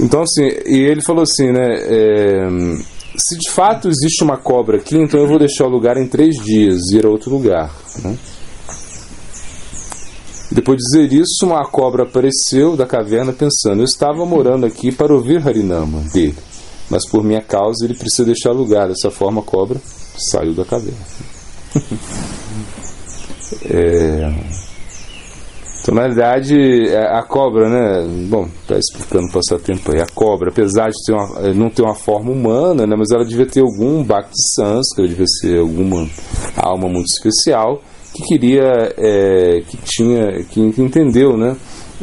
então 0.00 0.20
assim, 0.20 0.42
e 0.66 0.80
ele 0.80 1.02
falou 1.02 1.22
assim, 1.22 1.50
né? 1.50 1.78
É, 1.80 2.48
se 3.16 3.38
de 3.38 3.50
fato 3.50 3.88
existe 3.88 4.22
uma 4.22 4.36
cobra 4.36 4.76
aqui, 4.76 4.98
então 4.98 5.18
eu 5.18 5.26
vou 5.26 5.38
deixar 5.38 5.64
o 5.64 5.70
lugar 5.70 5.96
em 5.96 6.06
três 6.06 6.36
dias 6.36 6.90
ir 6.92 7.06
a 7.06 7.08
outro 7.08 7.30
lugar, 7.30 7.74
né? 8.02 8.18
Depois 10.54 10.78
de 10.78 10.84
dizer 10.84 11.12
isso, 11.12 11.46
uma 11.46 11.66
cobra 11.66 12.04
apareceu 12.04 12.76
da 12.76 12.86
caverna 12.86 13.32
pensando: 13.32 13.80
Eu 13.80 13.84
estava 13.84 14.24
morando 14.24 14.64
aqui 14.64 14.92
para 14.92 15.12
ouvir 15.12 15.44
Harinama 15.44 16.00
dele, 16.12 16.36
mas 16.88 17.04
por 17.10 17.24
minha 17.24 17.42
causa 17.42 17.84
ele 17.84 17.94
precisa 17.94 18.24
deixar 18.24 18.52
lugar. 18.52 18.86
Dessa 18.86 19.10
forma, 19.10 19.40
a 19.40 19.44
cobra 19.44 19.80
saiu 20.16 20.54
da 20.54 20.64
caverna. 20.64 20.96
é... 23.68 24.32
Então, 25.82 25.94
na 25.96 26.02
realidade, 26.02 26.56
é, 26.88 27.18
a 27.18 27.22
cobra, 27.24 27.68
né? 27.68 28.06
Bom, 28.30 28.48
está 28.62 28.78
explicando 28.78 29.26
o 29.26 29.32
passatempo 29.32 29.92
aí. 29.92 30.00
A 30.00 30.06
cobra, 30.06 30.50
apesar 30.50 30.88
de 30.88 31.04
ter 31.04 31.12
uma, 31.12 31.52
não 31.52 31.68
ter 31.68 31.82
uma 31.82 31.96
forma 31.96 32.30
humana, 32.30 32.86
né? 32.86 32.94
Mas 32.96 33.10
ela 33.10 33.24
devia 33.24 33.44
ter 33.44 33.60
algum 33.60 34.04
Bhakti 34.04 34.40
Sanskara, 34.54 35.08
devia 35.08 35.26
ser 35.26 35.58
alguma 35.58 36.08
alma 36.56 36.88
muito 36.88 37.08
especial 37.08 37.82
que 38.14 38.22
queria, 38.22 38.94
é, 38.96 39.62
que 39.68 39.76
tinha, 39.78 40.44
que, 40.44 40.72
que, 40.72 40.80
entendeu, 40.80 41.36
né? 41.36 41.56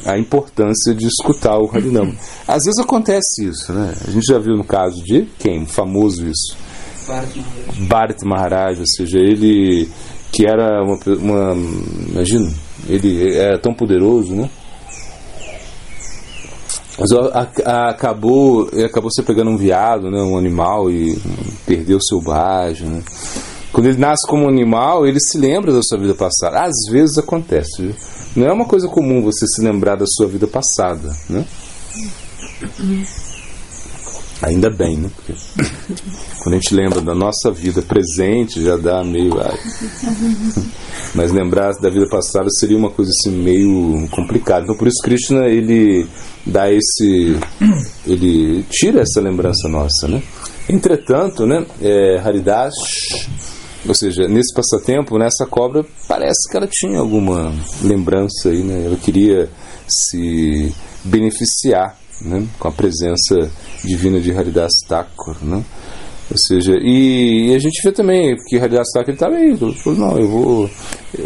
A 0.05 0.17
importância 0.17 0.93
de 0.93 1.07
escutar 1.07 1.57
o 1.57 1.69
Harinam. 1.73 2.13
Às 2.45 2.65
vezes 2.65 2.79
acontece 2.79 3.45
isso, 3.47 3.71
né? 3.71 3.93
A 4.05 4.11
gente 4.11 4.25
já 4.25 4.37
viu 4.37 4.57
no 4.57 4.63
caso 4.63 5.01
de 5.03 5.25
quem? 5.39 5.65
Famoso 5.65 6.27
isso. 6.27 6.57
Bharat 7.87 8.23
Maharaj, 8.23 8.79
ou 8.79 8.85
seja, 8.85 9.17
ele 9.17 9.89
que 10.31 10.45
era 10.45 10.81
uma, 10.83 10.97
uma 11.17 11.53
imagina, 12.09 12.51
ele 12.87 13.35
era 13.35 13.57
tão 13.57 13.73
poderoso, 13.73 14.33
né? 14.33 14.49
Mas 16.97 17.11
a, 17.11 17.47
a, 17.65 17.89
acabou, 17.89 18.69
ele 18.71 18.85
acabou 18.85 19.09
se 19.11 19.23
pegando 19.23 19.49
um 19.49 19.57
veado, 19.57 20.09
né, 20.09 20.21
um 20.21 20.37
animal 20.37 20.89
e 20.91 21.19
perdeu 21.65 21.99
seu 21.99 22.21
bajo, 22.21 22.85
né? 22.85 23.01
Quando 23.71 23.87
ele 23.87 23.97
nasce 23.97 24.27
como 24.27 24.47
animal, 24.47 25.07
ele 25.07 25.19
se 25.19 25.37
lembra 25.37 25.71
da 25.71 25.81
sua 25.81 25.97
vida 25.97 26.13
passada. 26.13 26.61
Às 26.61 26.91
vezes 26.91 27.17
acontece, 27.17 27.81
viu? 27.81 27.95
Não 28.35 28.47
é 28.47 28.51
uma 28.51 28.65
coisa 28.65 28.87
comum 28.87 29.21
você 29.21 29.45
se 29.47 29.61
lembrar 29.61 29.95
da 29.95 30.05
sua 30.07 30.27
vida 30.27 30.47
passada, 30.47 31.15
né? 31.29 31.45
Ainda 34.41 34.69
bem, 34.69 34.97
né? 34.97 35.09
Porque 35.15 35.33
quando 36.41 36.55
a 36.55 36.57
gente 36.57 36.73
lembra 36.73 36.99
da 36.99 37.13
nossa 37.13 37.51
vida 37.51 37.81
presente, 37.81 38.63
já 38.63 38.75
dá 38.75 39.03
meio. 39.03 39.33
Mas 41.13 41.31
lembrar 41.31 41.73
da 41.73 41.89
vida 41.89 42.07
passada 42.09 42.49
seria 42.49 42.77
uma 42.77 42.89
coisa 42.89 43.11
assim 43.11 43.31
meio 43.31 44.07
complicada. 44.09 44.63
Então 44.63 44.75
por 44.75 44.87
isso 44.87 45.01
Krishna 45.03 45.45
ele 45.45 46.07
dá 46.45 46.71
esse. 46.71 47.37
ele 48.07 48.63
tira 48.71 49.01
essa 49.01 49.21
lembrança 49.21 49.69
nossa, 49.69 50.07
né? 50.07 50.23
Entretanto, 50.67 51.45
né, 51.45 51.65
é, 51.81 52.17
Haridas, 52.19 52.73
ou 53.87 53.95
seja, 53.95 54.27
nesse 54.27 54.53
passatempo, 54.53 55.17
nessa 55.17 55.45
cobra, 55.45 55.83
parece 56.07 56.49
que 56.49 56.57
ela 56.57 56.67
tinha 56.67 56.99
alguma 56.99 57.53
lembrança 57.83 58.49
aí, 58.49 58.63
né? 58.63 58.85
Ela 58.85 58.97
queria 58.97 59.49
se 59.87 60.73
beneficiar 61.03 61.97
né, 62.21 62.45
com 62.59 62.67
a 62.67 62.71
presença 62.71 63.51
divina 63.83 64.19
de 64.19 64.31
Haridas 64.31 64.73
Thakur, 64.87 65.35
né? 65.41 65.63
Ou 66.29 66.37
seja, 66.37 66.73
e, 66.79 67.49
e, 67.49 67.55
a 67.55 67.59
gente 67.59 67.81
vê 67.83 67.91
também 67.91 68.35
que 68.47 68.57
Haridas 68.57 68.87
Thakur 68.93 69.13
estava 69.13 69.35
aí, 69.35 69.57
falou, 69.57 69.99
não, 69.99 70.17
eu 70.17 70.27
vou 70.29 70.69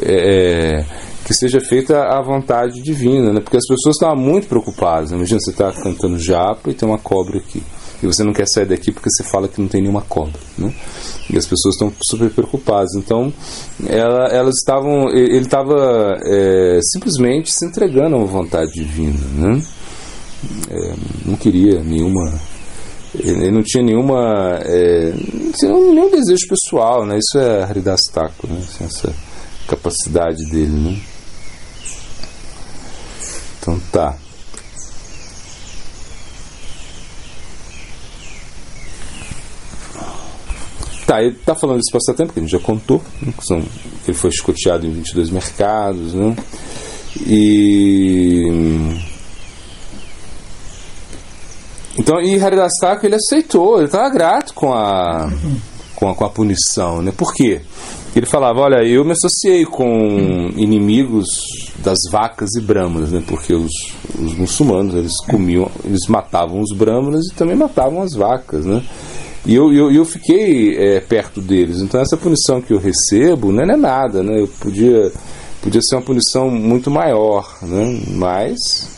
é, 0.01 0.79
é, 0.79 0.85
que 1.25 1.33
seja 1.33 1.59
feita 1.59 2.05
a 2.05 2.21
vontade 2.21 2.81
divina, 2.81 3.33
né? 3.33 3.41
Porque 3.41 3.57
as 3.57 3.67
pessoas 3.67 3.97
estavam 3.97 4.15
muito 4.15 4.47
preocupadas. 4.47 5.11
Né? 5.11 5.17
Imagina 5.17 5.39
você 5.41 5.51
está 5.51 5.71
cantando 5.73 6.17
japa 6.17 6.71
e 6.71 6.73
tem 6.73 6.87
uma 6.87 6.97
cobra 6.97 7.37
aqui 7.37 7.61
e 8.01 8.07
você 8.07 8.23
não 8.23 8.33
quer 8.33 8.47
sair 8.47 8.65
daqui 8.65 8.91
porque 8.91 9.09
você 9.09 9.23
fala 9.23 9.47
que 9.47 9.61
não 9.61 9.67
tem 9.67 9.81
nenhuma 9.81 10.01
cobra, 10.01 10.39
né? 10.57 10.73
E 11.29 11.37
as 11.37 11.45
pessoas 11.45 11.75
estão 11.75 11.91
super 12.01 12.29
preocupadas. 12.29 12.93
Então, 12.95 13.33
ela, 13.87 14.27
elas 14.27 14.55
estavam, 14.57 15.09
ele 15.09 15.45
estava 15.45 16.17
é, 16.23 16.79
simplesmente 16.93 17.51
se 17.51 17.65
entregando 17.65 18.15
a 18.15 18.19
uma 18.19 18.27
vontade 18.27 18.71
divina, 18.73 19.19
né? 19.35 19.61
É, 20.69 20.93
não 21.25 21.35
queria 21.35 21.81
nenhuma 21.83 22.39
ele 23.17 23.49
não 23.49 23.63
tinha 23.63 23.83
nenhuma 23.83 24.59
é, 24.63 25.13
nenhum 25.63 26.11
desejo 26.11 26.47
pessoal 26.47 27.05
né 27.05 27.17
isso 27.17 27.39
é 27.39 27.63
Haridastaku 27.63 28.45
né 28.45 28.59
assim, 28.59 28.83
essa 28.83 29.15
capacidade 29.67 30.45
dele 30.51 30.67
né 30.67 30.99
então 33.59 33.79
tá 33.91 34.15
Tá, 41.05 41.21
ele 41.21 41.35
está 41.35 41.53
falando 41.53 41.77
desse 41.77 41.91
passatempo 41.91 42.33
que 42.33 42.39
a 42.39 42.41
gente 42.41 42.51
já 42.51 42.59
contou, 42.59 42.99
né, 43.21 43.31
são, 43.39 43.61
ele 44.07 44.17
foi 44.17 44.31
escoteado 44.31 44.87
em 44.87 44.91
22 44.91 45.29
mercados, 45.29 46.13
né? 46.15 46.35
E. 47.21 48.47
Então, 51.97 52.19
e 52.19 52.41
Haridastaka 52.41 53.05
ele 53.05 53.15
aceitou, 53.15 53.77
ele 53.77 53.85
estava 53.85 54.09
grato 54.09 54.53
com 54.53 54.73
a, 54.73 55.31
com 55.95 56.09
a, 56.09 56.15
com 56.15 56.25
a 56.25 56.29
punição, 56.29 57.01
né? 57.01 57.13
Por 57.15 57.33
quê? 57.33 57.61
Ele 58.15 58.25
falava, 58.25 58.61
olha, 58.61 58.83
eu 58.83 59.03
me 59.03 59.11
associei 59.11 59.65
com 59.65 60.49
inimigos 60.55 61.27
das 61.79 61.99
vacas 62.11 62.55
e 62.55 62.61
brahmanas, 62.61 63.11
né? 63.11 63.23
Porque 63.27 63.53
os, 63.53 63.71
os 64.17 64.33
muçulmanos, 64.37 64.95
eles 64.95 65.13
comiam, 65.29 65.69
eles 65.83 66.07
matavam 66.07 66.61
os 66.61 66.75
brahmanas 66.75 67.25
e 67.27 67.35
também 67.35 67.55
matavam 67.55 68.01
as 68.01 68.13
vacas, 68.13 68.65
né? 68.65 68.81
E 69.45 69.53
eu, 69.53 69.71
eu, 69.71 69.91
eu 69.91 70.05
fiquei 70.05 70.75
é, 70.75 70.99
perto 70.99 71.39
deles. 71.39 71.79
Então 71.79 72.01
essa 72.01 72.17
punição 72.17 72.61
que 72.61 72.73
eu 72.73 72.79
recebo 72.79 73.51
né, 73.51 73.65
não 73.65 73.75
é 73.75 73.77
nada. 73.77 74.23
Né? 74.23 74.39
Eu 74.41 74.47
podia, 74.47 75.11
podia 75.61 75.81
ser 75.81 75.95
uma 75.95 76.01
punição 76.01 76.49
muito 76.49 76.89
maior. 76.89 77.57
Né? 77.61 78.01
Mas 78.09 78.89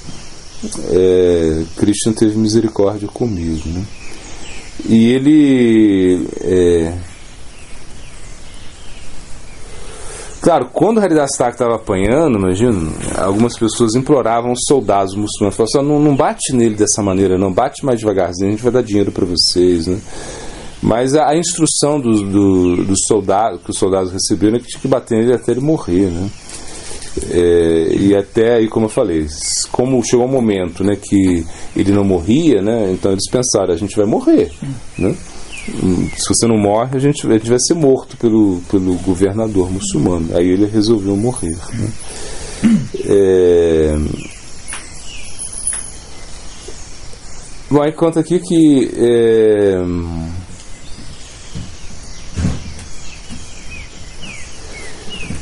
é, 0.90 1.64
Cristo 1.76 2.14
teve 2.14 2.38
misericórdia 2.38 3.08
comigo. 3.08 3.68
Né? 3.68 3.84
E 4.86 5.12
ele. 5.12 6.28
É, 6.42 6.94
Claro, 10.42 10.70
quando 10.72 10.98
o 10.98 11.02
Haridastak 11.02 11.54
estava 11.54 11.76
apanhando, 11.76 12.38
imagina, 12.38 12.92
algumas 13.18 13.58
pessoas 13.58 13.96
imploravam 13.96 14.52
os 14.52 14.62
soldados 14.68 15.16
muçulmanos, 15.16 15.56
falavam 15.56 15.82
assim, 15.82 15.90
não, 15.90 16.00
não 16.00 16.16
bate 16.16 16.54
nele 16.54 16.76
dessa 16.76 17.02
maneira, 17.02 17.38
não, 17.38 17.52
bate 17.52 17.84
mais 17.84 18.00
devagarzinho, 18.00 18.50
a 18.50 18.52
gente 18.52 18.64
vai 18.64 18.72
dar 18.72 18.84
dinheiro 18.84 19.12
para 19.12 19.26
vocês, 19.26 19.88
né? 19.88 20.00
Mas 20.82 21.16
a, 21.16 21.30
a 21.30 21.38
instrução 21.38 22.00
dos 22.00 22.22
do, 22.22 22.84
do 22.84 22.96
soldados, 22.96 23.62
que 23.64 23.72
os 23.72 23.78
soldados 23.78 24.12
receberam 24.12 24.58
é 24.58 24.60
que 24.60 24.68
tinha 24.68 24.82
que 24.82 24.88
bater 24.88 25.18
nele 25.18 25.34
até 25.34 25.52
ele 25.52 25.62
morrer, 25.62 26.12
né? 26.12 26.30
É, 27.32 27.96
e 28.00 28.16
até 28.16 28.56
aí, 28.56 28.68
como 28.68 28.86
eu 28.86 28.90
falei, 28.90 29.26
como 29.72 30.04
chegou 30.04 30.28
um 30.28 30.32
momento 30.32 30.84
né, 30.84 30.96
que 30.96 31.44
ele 31.76 31.92
não 31.92 32.04
morria, 32.04 32.62
né, 32.62 32.92
então 32.92 33.12
eles 33.12 33.28
pensaram, 33.30 33.74
a 33.74 33.78
gente 33.78 33.96
vai 33.96 34.06
morrer. 34.06 34.52
Né? 34.98 35.16
Se 35.68 36.30
você 36.30 36.48
não 36.48 36.58
morre, 36.58 36.96
a 36.96 37.00
gente, 37.00 37.28
a 37.28 37.34
gente 37.34 37.50
vai 37.50 37.60
ser 37.60 37.74
morto 37.74 38.16
pelo, 38.18 38.62
pelo 38.72 38.94
governador 38.96 39.70
muçulmano. 39.70 40.36
Aí 40.36 40.48
ele 40.48 40.66
resolveu 40.66 41.16
morrer. 41.16 41.58
Né? 41.74 41.92
É... 43.06 43.98
Bom, 47.70 47.82
aí 47.82 47.92
conta 47.92 48.22
aqui 48.22 48.40
que. 48.40 48.92
É... 48.96 49.76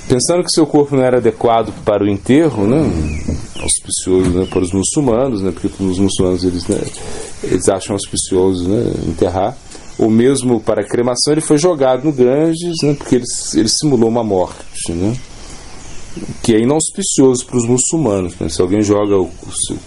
Pensando 0.08 0.44
que 0.44 0.52
seu 0.52 0.66
corpo 0.66 0.96
não 0.96 1.04
era 1.04 1.18
adequado 1.18 1.74
para 1.84 2.04
o 2.04 2.08
enterro, 2.08 2.66
né? 2.66 2.82
auspicioso 3.62 4.30
né, 4.30 4.46
para 4.46 4.60
os 4.60 4.72
muçulmanos, 4.72 5.42
né, 5.42 5.52
porque 5.52 5.68
os 5.68 5.98
muçulmanos 5.98 6.44
eles, 6.44 6.68
né, 6.68 6.80
eles 7.44 7.68
acham 7.68 7.96
auspicioso 7.96 8.70
né, 8.70 8.94
enterrar 9.08 9.58
ou 9.98 10.10
mesmo 10.10 10.60
para 10.60 10.82
a 10.82 10.88
cremação, 10.88 11.34
ele 11.34 11.42
foi 11.42 11.58
jogado 11.58 12.04
no 12.04 12.12
Ganges, 12.12 12.76
né, 12.84 12.94
porque 12.94 13.16
ele, 13.16 13.26
ele 13.56 13.70
simulou 13.70 14.10
uma 14.10 14.24
morte, 14.24 14.92
né, 14.92 15.16
que 16.44 16.54
é 16.54 16.60
inauspicioso 16.60 17.46
para 17.46 17.58
os 17.58 17.68
muçulmanos. 17.68 18.36
Né, 18.40 18.50
se 18.50 18.62
alguém 18.62 18.82
joga 18.82 19.18
o, 19.18 19.26
o 19.26 19.78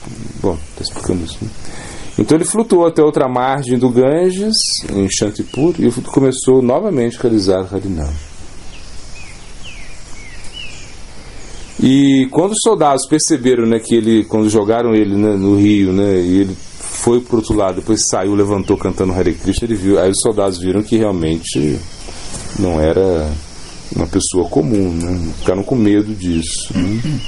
bom, 0.41 0.59
está 0.71 0.83
explicando 0.83 1.25
isso. 1.25 1.39
Né? 1.43 1.51
Então 2.19 2.37
ele 2.37 2.45
flutuou 2.45 2.87
até 2.87 3.03
outra 3.03 3.29
margem 3.29 3.79
do 3.79 3.89
Ganges, 3.89 4.57
em 4.93 5.09
Shantipur, 5.09 5.75
e 5.79 5.91
começou 6.03 6.61
novamente 6.61 7.17
a 7.17 7.23
realizar 7.23 7.69
Harinam. 7.73 8.13
E 11.81 12.27
quando 12.33 12.53
os 12.53 12.61
soldados 12.61 13.07
perceberam 13.07 13.65
né, 13.65 13.79
que 13.79 13.95
ele, 13.95 14.25
quando 14.25 14.51
jogaram 14.51 14.97
ele 14.97 15.15
né, 15.15 15.37
no 15.37 15.57
rio, 15.57 15.93
né, 15.93 16.21
e 16.21 16.41
ele 16.41 16.57
foi 16.99 17.21
pro 17.21 17.37
outro 17.37 17.55
lado, 17.55 17.77
depois 17.77 18.01
saiu, 18.11 18.35
levantou 18.35 18.77
cantando 18.77 19.13
Hare 19.13 19.33
Krishna, 19.33 19.67
ele 19.67 19.77
viu, 19.77 20.01
aí 20.01 20.11
os 20.11 20.21
soldados 20.21 20.59
viram 20.59 20.83
que 20.83 20.97
realmente 20.97 21.79
não 22.59 22.81
era 22.81 23.31
uma 23.95 24.07
pessoa 24.07 24.49
comum, 24.49 24.93
né? 24.93 25.33
ficaram 25.39 25.63
com 25.63 25.75
medo 25.75 26.15
disso. 26.15 26.77
Né? 26.77 27.21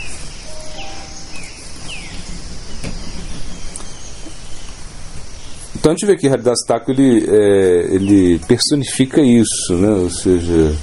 Então 5.76 5.92
a 5.92 5.94
gente 5.94 6.06
vê 6.06 6.16
que 6.16 6.28
Haridas 6.28 6.60
Thakur 6.66 6.94
ele, 6.98 7.24
é, 7.26 7.94
ele 7.94 8.38
personifica 8.40 9.22
isso, 9.22 9.74
né? 9.74 9.88
ou 9.88 10.10
seja, 10.10 10.76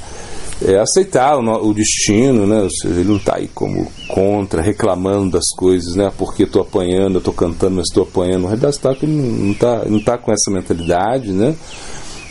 é, 0.66 0.80
aceitar 0.80 1.38
o, 1.38 1.70
o 1.70 1.74
destino, 1.74 2.48
né? 2.48 2.68
Seja, 2.82 2.94
ele 3.00 3.10
não 3.10 3.18
está 3.18 3.36
aí 3.38 3.48
como 3.54 3.92
contra, 4.08 4.62
reclamando 4.62 5.32
das 5.32 5.50
coisas, 5.50 5.96
né? 5.96 6.12
Porque 6.18 6.44
estou 6.44 6.62
apanhando, 6.62 7.20
estou 7.20 7.34
cantando, 7.34 7.76
mas 7.76 7.88
estou 7.88 8.04
apanhando. 8.04 8.46
O 8.46 8.50
Redastaco 8.50 9.06
ele 9.06 9.14
não 9.14 9.52
está 9.52 9.86
não 9.86 10.04
tá 10.04 10.18
com 10.18 10.32
essa 10.32 10.50
mentalidade, 10.52 11.32
né? 11.32 11.56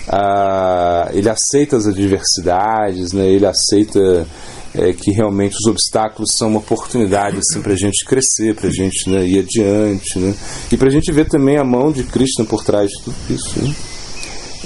Ah, 0.08 1.08
ele 1.12 1.28
aceita 1.28 1.76
as 1.76 1.86
adversidades, 1.86 3.12
né? 3.12 3.28
Ele 3.28 3.46
aceita 3.46 4.26
é, 4.74 4.92
que 4.92 5.10
realmente 5.10 5.56
os 5.56 5.66
obstáculos 5.66 6.32
são 6.36 6.48
uma 6.48 6.58
oportunidade 6.58 7.38
assim, 7.38 7.62
para 7.62 7.72
a 7.72 7.76
gente 7.76 8.04
crescer, 8.04 8.54
para 8.54 8.68
a 8.68 8.72
gente 8.72 9.08
né, 9.08 9.26
ir 9.26 9.38
adiante, 9.40 10.18
né? 10.18 10.34
E 10.70 10.76
para 10.76 10.88
a 10.88 10.90
gente 10.90 11.10
ver 11.12 11.28
também 11.28 11.56
a 11.56 11.64
mão 11.64 11.90
de 11.90 12.04
Krishna 12.04 12.44
por 12.44 12.64
trás 12.64 12.90
de 12.90 13.02
tudo 13.02 13.16
isso, 13.30 13.62
né? 13.62 13.74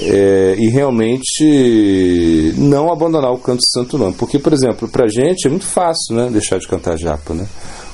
É, 0.03 0.55
e 0.59 0.69
realmente 0.71 2.55
não 2.57 2.91
abandonar 2.91 3.33
o 3.33 3.39
canto 3.39 3.63
santo 3.67 3.99
nome. 3.99 4.15
Porque, 4.15 4.39
por 4.39 4.53
exemplo, 4.53 4.89
pra 4.89 5.07
gente 5.09 5.47
é 5.47 5.51
muito 5.51 5.67
fácil 5.67 6.15
né, 6.17 6.29
deixar 6.31 6.59
de 6.59 6.67
cantar 6.67 6.97
japa. 6.97 7.35
Né? 7.35 7.47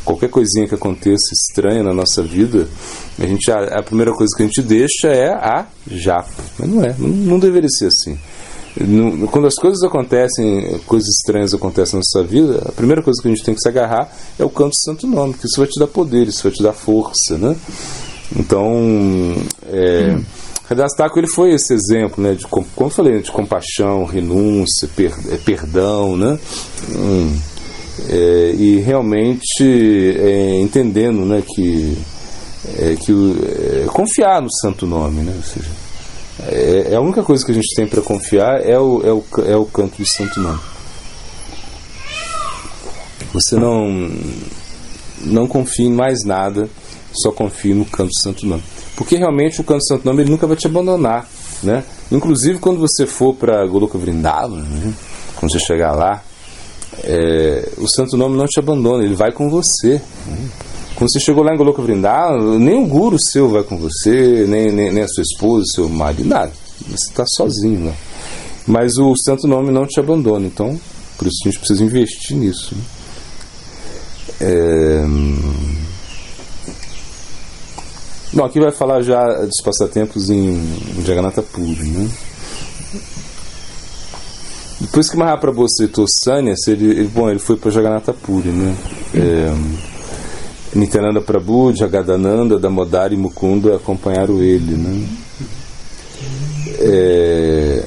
Qualquer 0.04 0.28
coisinha 0.30 0.68
que 0.68 0.74
aconteça 0.74 1.24
estranha 1.32 1.82
na 1.82 1.92
nossa 1.92 2.22
vida, 2.22 2.68
a, 3.18 3.26
gente, 3.26 3.50
a, 3.50 3.78
a 3.78 3.82
primeira 3.82 4.12
coisa 4.12 4.32
que 4.36 4.42
a 4.42 4.46
gente 4.46 4.62
deixa 4.62 5.08
é 5.08 5.32
a 5.32 5.66
japa. 5.90 6.30
Mas 6.58 6.68
não 6.68 6.84
é, 6.84 6.94
não, 6.98 7.08
não 7.08 7.38
deveria 7.40 7.68
ser 7.70 7.86
assim. 7.86 8.16
Não- 8.78 9.26
Quando 9.26 9.46
as 9.48 9.56
coisas 9.56 9.82
acontecem, 9.82 10.78
coisas 10.86 11.08
estranhas 11.08 11.54
acontecem 11.54 11.98
na 11.98 12.02
nossa 12.04 12.28
vida, 12.28 12.62
a 12.68 12.72
primeira 12.72 13.02
coisa 13.02 13.20
que 13.20 13.26
a 13.26 13.30
gente 13.32 13.42
tem 13.44 13.54
que 13.54 13.60
se 13.60 13.68
agarrar 13.68 14.08
é 14.38 14.44
o 14.44 14.50
canto 14.50 14.76
santo 14.76 15.06
nome, 15.08 15.34
que 15.34 15.46
isso 15.46 15.58
vai 15.58 15.66
te 15.66 15.80
dar 15.80 15.86
poder, 15.88 16.28
isso 16.28 16.42
vai 16.44 16.52
te 16.52 16.62
dar 16.62 16.72
força, 16.72 17.36
né? 17.38 17.56
Então, 18.36 19.34
é, 19.68 20.18
Redastaco 20.68 21.18
ele 21.18 21.28
foi 21.28 21.52
esse 21.52 21.72
exemplo, 21.72 22.22
né, 22.22 22.34
de, 22.34 22.44
com- 22.46 22.64
como 22.74 22.90
eu 22.90 22.94
falei, 22.94 23.20
de 23.22 23.30
compaixão, 23.30 24.04
renúncia, 24.04 24.88
per- 24.96 25.14
é, 25.30 25.36
perdão, 25.36 26.16
né? 26.16 26.38
Hum, 26.90 27.38
é, 28.08 28.52
e 28.58 28.80
realmente 28.80 29.62
é, 30.18 30.60
entendendo, 30.60 31.24
né, 31.24 31.42
que 31.46 31.96
é, 32.78 32.96
que 32.96 33.12
é, 33.12 33.86
confiar 33.86 34.42
no 34.42 34.50
Santo 34.60 34.86
Nome, 34.86 35.22
né? 35.22 35.32
Ou 35.36 35.42
seja, 35.42 35.70
é, 36.48 36.88
é 36.92 36.94
a 36.96 37.00
única 37.00 37.22
coisa 37.22 37.44
que 37.46 37.52
a 37.52 37.54
gente 37.54 37.72
tem 37.76 37.86
para 37.86 38.02
confiar 38.02 38.60
é 38.60 38.76
o, 38.78 39.02
é, 39.06 39.12
o, 39.12 39.24
é 39.48 39.56
o 39.56 39.64
canto 39.66 39.96
do 39.98 40.06
Santo 40.06 40.40
Nome. 40.40 40.58
Você 43.32 43.56
não 43.56 44.10
não 45.24 45.46
confie 45.46 45.86
em 45.86 45.92
mais 45.92 46.24
nada, 46.24 46.68
só 47.16 47.30
confie 47.32 47.74
no 47.74 47.84
canto 47.84 48.10
do 48.10 48.20
Santo 48.20 48.46
Nome. 48.46 48.62
Porque 48.96 49.16
realmente 49.16 49.60
o 49.60 49.64
canto 49.64 49.78
do 49.78 49.86
Santo 49.86 50.04
Nome 50.04 50.22
ele 50.22 50.30
nunca 50.30 50.46
vai 50.46 50.56
te 50.56 50.66
abandonar, 50.66 51.28
né? 51.62 51.84
Inclusive 52.10 52.58
quando 52.58 52.78
você 52.78 53.06
for 53.06 53.34
para 53.34 53.66
Goloka 53.66 53.98
Vrindavan, 53.98 54.62
né? 54.62 54.92
quando 55.36 55.52
você 55.52 55.58
chegar 55.58 55.92
lá, 55.92 56.22
é, 57.04 57.68
o 57.78 57.88
Santo 57.88 58.16
Nome 58.16 58.36
não 58.36 58.46
te 58.46 58.58
abandona, 58.58 59.04
ele 59.04 59.14
vai 59.14 59.32
com 59.32 59.50
você. 59.50 60.00
né? 60.26 60.48
Quando 60.94 61.12
você 61.12 61.20
chegou 61.20 61.44
lá 61.44 61.52
em 61.52 61.58
Goloka 61.58 61.82
Vrindavan, 61.82 62.58
nem 62.58 62.82
o 62.82 62.86
guru 62.86 63.18
seu 63.18 63.50
vai 63.50 63.62
com 63.62 63.76
você, 63.76 64.46
nem, 64.48 64.72
nem, 64.72 64.92
nem 64.92 65.02
a 65.04 65.08
sua 65.08 65.22
esposa, 65.22 65.64
seu 65.74 65.88
marido, 65.88 66.28
nada. 66.28 66.52
Você 66.88 67.10
está 67.10 67.24
sozinho 67.26 67.86
lá. 67.86 67.92
Mas 68.66 68.96
o 68.98 69.14
Santo 69.16 69.46
Nome 69.46 69.70
não 69.70 69.86
te 69.86 70.00
abandona, 70.00 70.46
então 70.46 70.78
por 71.18 71.26
isso 71.26 71.38
a 71.44 71.48
gente 71.48 71.58
precisa 71.58 71.84
investir 71.84 72.36
nisso. 72.36 72.74
né? 72.74 72.82
É, 74.40 75.04
Bom, 78.36 78.44
aqui 78.44 78.60
vai 78.60 78.70
falar 78.70 79.00
já 79.00 79.24
dos 79.46 79.62
passatempos 79.62 80.28
em, 80.28 80.58
em 80.98 81.02
Jagannatha 81.06 81.40
Puri, 81.40 81.88
né? 81.88 82.06
Depois 84.78 85.08
que 85.08 85.16
Mahaprabhu 85.16 85.66
citou 85.70 86.04
Sanyas, 86.06 86.68
ele, 86.68 86.84
ele, 86.84 87.08
bom, 87.08 87.30
ele 87.30 87.38
foi 87.38 87.56
para 87.56 87.70
Jagannatha 87.70 88.12
Puri, 88.12 88.50
né? 88.50 88.76
É, 89.14 89.54
Nityananda 90.76 91.22
Prabhu, 91.22 91.74
Jagadananda, 91.74 92.58
Damodari 92.58 93.14
e 93.14 93.18
Mukunda 93.18 93.76
acompanharam 93.76 94.42
ele, 94.42 94.76
né? 94.76 95.08
É, 96.78 97.84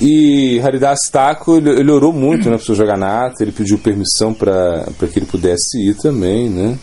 e 0.00 0.60
Haridas 0.64 1.08
Thakur, 1.12 1.58
ele, 1.58 1.78
ele 1.78 1.92
orou 1.92 2.12
muito 2.12 2.50
né, 2.50 2.58
para 2.58 2.72
o 2.72 2.74
Jagannatha, 2.74 3.44
ele 3.44 3.52
pediu 3.52 3.78
permissão 3.78 4.34
para 4.34 4.84
que 5.12 5.20
ele 5.20 5.26
pudesse 5.26 5.78
ir 5.78 5.94
também, 5.94 6.50
né? 6.50 6.76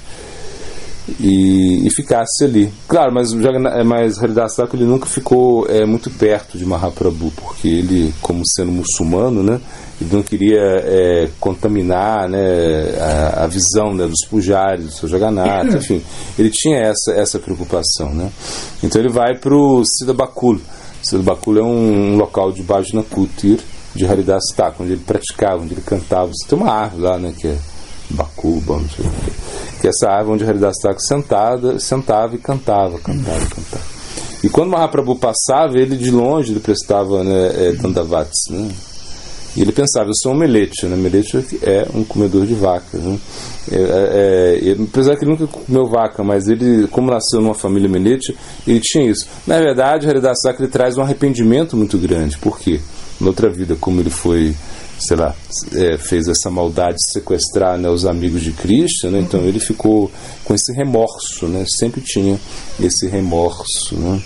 E, 1.20 1.86
e 1.86 1.90
ficasse 1.92 2.44
ali. 2.44 2.72
Claro, 2.88 3.14
mas, 3.14 3.30
Jagannath- 3.30 3.86
mas 3.86 4.18
Haridas 4.18 4.56
Thakur 4.56 4.80
ele 4.80 4.90
nunca 4.90 5.06
ficou 5.06 5.68
é, 5.70 5.86
muito 5.86 6.10
perto 6.10 6.58
de 6.58 6.66
Mahaprabhu, 6.66 7.32
porque 7.36 7.68
ele, 7.68 8.14
como 8.22 8.42
sendo 8.44 8.72
muçulmano, 8.72 9.44
né, 9.44 9.62
ele 10.02 10.10
não 10.12 10.24
queria 10.24 10.60
é, 10.60 11.30
contaminar 11.40 12.28
né, 12.28 12.40
a, 13.00 13.44
a 13.44 13.48
visão 13.48 13.94
né, 13.94 14.08
dos 14.08 14.26
pujares, 14.28 14.86
do 14.86 14.92
seu 14.92 15.08
Jagannatha, 15.08 15.78
enfim, 15.80 16.02
ele 16.38 16.50
tinha 16.50 16.80
essa, 16.80 17.12
essa 17.14 17.40
preocupação. 17.40 18.14
Né? 18.14 18.30
Então 18.84 19.00
ele 19.00 19.12
vai 19.12 19.38
para 19.38 19.56
o 19.56 19.84
Siddhabakul. 19.86 20.60
Siddhabakul 21.02 21.60
é 21.60 21.64
um, 21.64 22.14
um 22.14 22.18
local 22.18 22.52
de 22.52 22.64
Bhajna 22.64 23.04
Kutir 23.04 23.60
de 23.96 24.06
Haridas 24.06 24.44
Thakur, 24.56 24.84
onde 24.84 24.94
ele 24.94 25.04
praticava, 25.06 25.62
onde 25.62 25.74
ele 25.74 25.82
cantava. 25.82 26.28
Você 26.28 26.48
tem 26.50 26.58
uma 26.60 26.72
árvore 26.72 27.04
lá, 27.04 27.18
né, 27.18 27.34
que 27.38 27.48
é 27.48 27.58
Bakuba, 28.10 28.78
não 28.78 28.90
sei 28.90 29.06
o 29.06 29.10
quê. 29.10 29.32
Que 29.82 29.88
é 29.88 29.90
essa 29.90 30.10
árvore 30.10 30.36
onde 30.36 30.50
Haridas 30.50 30.78
Thakur 30.82 31.02
sentada, 31.02 31.80
sentava 31.80 32.36
e 32.36 32.38
cantava, 32.38 33.00
cantava, 33.00 33.46
cantava. 33.46 33.96
E 34.44 34.50
quando 34.50 34.70
Mahaprabhu 34.70 35.16
passava, 35.16 35.78
ele 35.78 35.98
de 35.98 36.12
longe 36.12 36.52
ele 36.52 36.60
prestava 36.60 37.24
né, 37.24 37.70
é, 37.70 37.72
Dandavats, 37.74 38.50
né? 38.50 38.70
E 39.56 39.62
ele 39.62 39.72
pensava, 39.72 40.10
eu 40.10 40.14
sou 40.22 40.34
um 40.34 40.38
melete, 40.38 40.86
né? 40.86 40.98
Melete 40.98 41.48
é 41.64 41.88
um 41.96 42.04
comedor 42.04 42.46
de 42.46 42.54
vaca, 42.54 42.98
né? 42.98 43.18
É, 43.72 43.76
é, 43.76 44.70
é, 44.70 44.76
apesar 44.84 45.16
que 45.16 45.24
ele 45.24 45.32
nunca 45.32 45.48
comeu 45.48 45.88
vaca, 45.88 46.24
mas 46.24 46.50
ele, 46.50 46.88
como 46.90 47.10
nasceu 47.10 47.40
numa 47.40 47.56
família 47.56 47.88
melete, 47.88 48.38
ele 48.68 48.82
tinha 48.82 49.10
isso. 49.10 49.26
Na 49.48 49.58
verdade, 49.58 50.08
Haridas 50.08 50.38
Thakur 50.44 50.64
ele 50.64 50.72
traz 50.72 50.98
um 50.98 51.02
arrependimento 51.02 51.78
muito 51.78 51.98
grande. 51.98 52.38
Por 52.38 52.60
quê? 52.60 52.82
Na 53.20 53.28
outra 53.28 53.50
vida, 53.50 53.78
como 53.80 54.02
ele 54.02 54.10
foi 54.10 54.54
sei 54.98 55.18
lá, 55.18 55.36
é, 55.74 55.98
fez 55.98 56.28
essa 56.28 56.50
maldade 56.50 56.98
de 56.98 57.12
sequestrar 57.12 57.78
né, 57.78 57.90
os 57.90 58.06
amigos 58.06 58.42
de 58.42 58.52
Cristo, 58.52 59.10
né, 59.10 59.20
então 59.20 59.42
ele 59.42 59.60
ficou 59.60 60.12
com 60.44 60.54
esse 60.54 60.72
remorso, 60.74 61.48
né, 61.48 61.66
sempre 61.68 62.02
tinha 62.02 62.40
esse 62.80 63.08
remorso. 63.08 63.96
Né, 63.96 64.22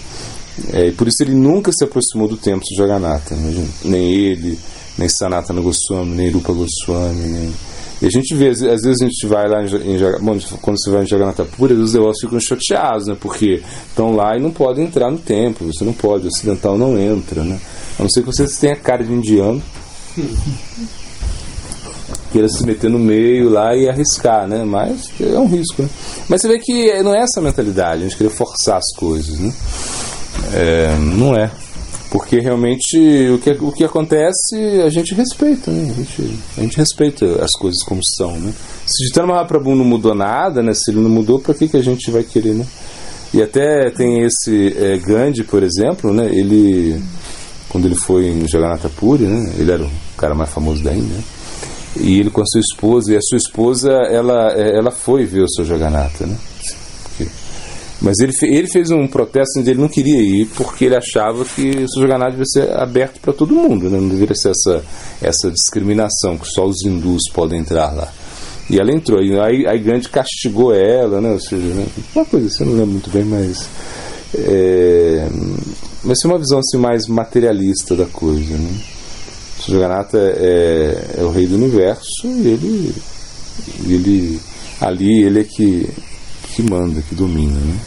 é, 0.73 0.88
e 0.88 0.91
por 0.91 1.08
isso 1.08 1.23
ele 1.23 1.34
nunca 1.34 1.71
se 1.71 1.84
aproximou 1.84 2.27
do 2.27 2.38
templo 2.38 2.63
de 2.63 2.75
Jagannatha, 2.75 3.34
imagina, 3.34 3.67
nem 3.84 4.12
ele, 4.12 4.60
nem 4.97 5.10
Sanatana 5.10 5.62
Goswami, 5.62 6.15
nem 6.15 6.29
Rupa 6.29 6.53
Goswami. 6.53 7.27
Nem... 7.27 7.53
E 8.01 8.05
a 8.05 8.10
gente 8.10 8.34
vê, 8.34 8.49
às 8.49 8.60
vezes 8.60 9.01
a 9.01 9.05
gente 9.05 9.27
vai 9.27 9.49
lá 9.49 9.62
em, 9.62 9.95
em 9.95 9.97
bom, 10.21 10.38
quando 10.62 10.79
você 10.79 10.89
vai 10.89 11.03
em 11.03 11.08
Jagannatha 11.08 11.43
Pura, 11.45 11.73
os 11.73 11.93
devotos 11.93 12.21
ficam 12.21 12.39
chateados, 12.39 13.08
né, 13.08 13.17
porque 13.19 13.62
estão 13.89 14.15
lá 14.15 14.38
e 14.38 14.41
não 14.41 14.51
podem 14.51 14.86
entrar 14.86 15.10
no 15.10 15.17
templo, 15.17 15.73
você 15.73 15.84
não 15.84 15.93
pode, 15.93 16.25
o 16.25 16.27
ocidental 16.27 16.77
não 16.77 16.97
entra, 16.97 17.43
né, 17.43 17.60
a 17.97 18.03
não 18.03 18.10
ser 18.10 18.21
que 18.21 18.27
você 18.27 18.45
tenha 18.47 18.75
cara 18.75 19.03
de 19.03 19.12
indiano 19.12 19.62
queira 22.31 22.47
se 22.47 22.65
meter 22.65 22.89
no 22.89 22.99
meio 22.99 23.49
lá 23.49 23.75
e 23.75 23.89
arriscar, 23.89 24.47
né? 24.47 24.63
Mas 24.63 25.09
é 25.19 25.37
um 25.39 25.47
risco, 25.47 25.81
né? 25.81 25.89
Mas 26.27 26.41
você 26.41 26.47
vê 26.47 26.59
que 26.59 27.01
não 27.03 27.13
é 27.13 27.23
essa 27.23 27.39
a 27.39 27.43
mentalidade, 27.43 28.01
a 28.01 28.07
gente 28.07 28.17
querer 28.17 28.29
forçar 28.29 28.77
as 28.77 28.95
coisas, 28.95 29.39
né? 29.39 29.53
É, 30.53 30.95
não 30.97 31.35
é. 31.35 31.51
Porque 32.11 32.39
realmente 32.39 32.97
o 33.29 33.37
que, 33.37 33.51
o 33.51 33.71
que 33.71 33.83
acontece 33.83 34.55
a 34.83 34.89
gente 34.89 35.13
respeita, 35.13 35.69
né? 35.69 35.91
A 35.91 35.93
gente, 35.93 36.39
a 36.57 36.61
gente 36.61 36.77
respeita 36.77 37.43
as 37.43 37.51
coisas 37.53 37.83
como 37.83 38.01
são, 38.03 38.39
né? 38.39 38.51
Se 38.85 39.05
Jitana 39.05 39.27
Mahaprabhu 39.27 39.75
não 39.75 39.85
mudou 39.85 40.15
nada, 40.15 40.63
né? 40.63 40.73
Se 40.73 40.89
ele 40.89 40.99
não 40.99 41.09
mudou, 41.09 41.39
para 41.39 41.53
que, 41.53 41.67
que 41.67 41.77
a 41.77 41.83
gente 41.83 42.09
vai 42.09 42.23
querer, 42.23 42.55
né? 42.55 42.65
E 43.31 43.43
até 43.43 43.91
tem 43.91 44.23
esse 44.23 44.75
é, 44.75 44.97
Gandhi, 44.97 45.43
por 45.43 45.61
exemplo, 45.61 46.11
né? 46.11 46.25
Ele, 46.25 46.99
quando 47.69 47.86
ele 47.86 47.95
foi 47.95 48.27
em 48.27 48.47
Jagannatha 48.47 48.89
Puri, 48.89 49.23
né? 49.23 49.53
Ele 49.58 49.71
era 49.71 49.84
o 49.84 49.91
cara 50.17 50.36
mais 50.36 50.49
famoso 50.49 50.84
da 50.84 50.93
Índia, 50.93 51.15
né? 51.17 51.23
E 51.95 52.19
ele 52.19 52.29
com 52.29 52.41
a 52.41 52.45
sua 52.45 52.62
esposa, 52.62 53.13
e 53.13 53.17
a 53.17 53.21
sua 53.21 53.38
esposa, 53.38 53.91
ela, 54.12 54.53
é, 54.53 54.77
ela 54.77 54.91
foi 54.91 55.25
ver 55.25 55.43
o 55.43 55.49
seu 55.49 55.65
Jagannatha, 55.65 56.25
né? 56.25 56.38
Mas 58.01 58.19
ele, 58.19 58.32
ele 58.43 58.67
fez 58.69 58.91
um 58.91 59.05
protesto 59.08 59.60
onde 59.60 59.71
ele 59.71 59.82
não 59.82 59.89
queria 59.89 60.21
ir 60.21 60.45
porque 60.55 60.86
ele 60.86 60.95
achava 60.95 61.43
que 61.43 61.69
o 61.84 61.89
seu 61.89 62.01
Jagannatha 62.01 62.32
devia 62.32 62.45
ser 62.45 62.77
aberto 62.77 63.19
para 63.19 63.34
todo 63.34 63.53
mundo, 63.53 63.89
né? 63.89 63.99
não 63.99 64.08
deveria 64.08 64.36
ser 64.36 64.51
essa, 64.51 64.82
essa 65.21 65.51
discriminação, 65.51 66.38
que 66.38 66.47
só 66.47 66.65
os 66.65 66.82
hindus 66.86 67.23
podem 67.34 67.60
entrar 67.60 67.93
lá. 67.93 68.10
E 68.69 68.79
ela 68.79 68.91
entrou, 68.93 69.21
e 69.21 69.38
aí, 69.39 69.67
aí 69.67 69.79
Gandhi 69.79 70.08
castigou 70.08 70.73
ela, 70.73 71.19
né? 71.19 71.32
Ou 71.32 71.39
seja, 71.39 71.73
né? 71.73 71.86
uma 72.15 72.23
coisa 72.23 72.47
assim, 72.47 72.63
eu 72.63 72.69
não 72.69 72.75
lembro 72.75 72.91
muito 72.91 73.10
bem, 73.10 73.25
mas. 73.25 73.67
É, 74.36 75.27
mas 76.03 76.17
é 76.23 76.27
uma 76.27 76.39
visão 76.39 76.59
assim, 76.59 76.77
mais 76.77 77.07
materialista 77.07 77.95
da 77.95 78.05
coisa, 78.05 78.57
né? 78.57 78.81
O 79.67 79.71
Jagannatha 79.71 80.17
é, 80.17 81.15
é 81.17 81.23
o 81.23 81.31
rei 81.31 81.45
do 81.45 81.55
universo 81.55 82.25
e 82.25 82.47
ele, 82.47 82.95
ele 83.85 84.39
ali 84.79 85.23
ele 85.23 85.41
é 85.41 85.43
que, 85.43 85.89
que 86.53 86.63
manda, 86.63 87.01
que 87.01 87.15
domina, 87.15 87.59
né? 87.59 87.79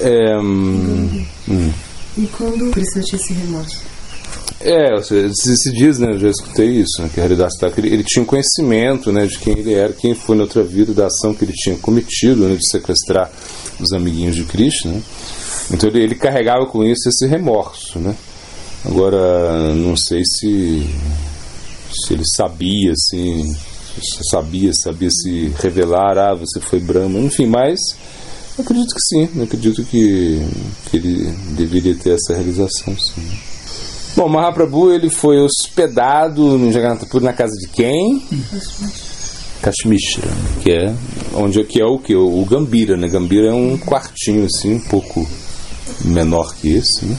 É, 0.00 0.38
hum, 0.38 1.26
hum. 1.48 1.72
E 2.16 2.26
quando 2.28 2.70
precisa 2.70 3.04
ter 3.10 3.16
esse 3.16 3.32
remorso? 3.32 3.93
É, 4.60 5.00
se, 5.02 5.56
se 5.56 5.72
diz, 5.72 5.98
né, 5.98 6.12
eu 6.12 6.18
já 6.18 6.30
escutei 6.30 6.68
isso, 6.68 7.02
né, 7.02 7.10
que 7.12 7.20
Haridas 7.20 7.54
Thakur, 7.58 7.84
ele, 7.84 7.94
ele 7.94 8.04
tinha 8.04 8.24
conhecimento 8.24 9.12
né, 9.12 9.26
de 9.26 9.38
quem 9.38 9.58
ele 9.58 9.74
era, 9.74 9.92
quem 9.92 10.14
foi 10.14 10.36
na 10.36 10.44
outra 10.44 10.62
vida, 10.62 10.94
da 10.94 11.06
ação 11.06 11.34
que 11.34 11.44
ele 11.44 11.52
tinha 11.52 11.76
cometido, 11.76 12.48
né, 12.48 12.54
de 12.54 12.66
sequestrar 12.66 13.30
os 13.78 13.92
amiguinhos 13.92 14.36
de 14.36 14.44
Krishna. 14.44 14.92
Né? 14.92 15.02
Então 15.70 15.88
ele, 15.88 16.02
ele 16.02 16.14
carregava 16.14 16.66
com 16.66 16.84
isso 16.84 17.08
esse 17.08 17.26
remorso. 17.26 17.98
Né? 17.98 18.14
Agora, 18.84 19.74
não 19.74 19.96
sei 19.96 20.22
se, 20.24 20.86
se 21.92 22.14
ele 22.14 22.24
sabia, 22.24 22.92
assim, 22.92 23.54
sabia, 24.30 24.72
sabia 24.72 25.10
se 25.10 25.52
revelar, 25.60 26.18
ah, 26.18 26.34
você 26.34 26.60
foi 26.60 26.80
Brahma, 26.80 27.18
enfim, 27.18 27.46
mas 27.46 27.78
acredito 28.58 28.94
que 28.94 29.00
sim, 29.00 29.42
acredito 29.42 29.84
que, 29.84 30.40
que 30.90 30.96
ele 30.96 31.32
deveria 31.56 31.94
ter 31.94 32.14
essa 32.14 32.34
realização, 32.34 32.96
sim. 32.98 33.22
Bom, 34.16 34.28
Mahaprabhu 34.28 34.92
ele 34.92 35.10
foi 35.10 35.40
hospedado 35.40 36.56
no 36.56 36.70
Jagannath 36.70 37.12
na 37.14 37.32
casa 37.32 37.52
de 37.58 37.66
quem? 37.68 38.22
Kashmishra, 39.60 40.28
que 40.62 40.70
é 40.70 40.94
onde 41.34 41.64
que 41.64 41.80
é 41.80 41.84
o 41.84 41.98
que 41.98 42.14
o 42.14 42.44
Gambira, 42.44 42.96
né? 42.96 43.08
Gambira 43.08 43.48
é 43.48 43.52
um 43.52 43.76
quartinho 43.76 44.44
assim, 44.44 44.74
um 44.74 44.80
pouco 44.80 45.26
menor 46.04 46.54
que 46.54 46.74
esse, 46.74 47.04
né? 47.04 47.16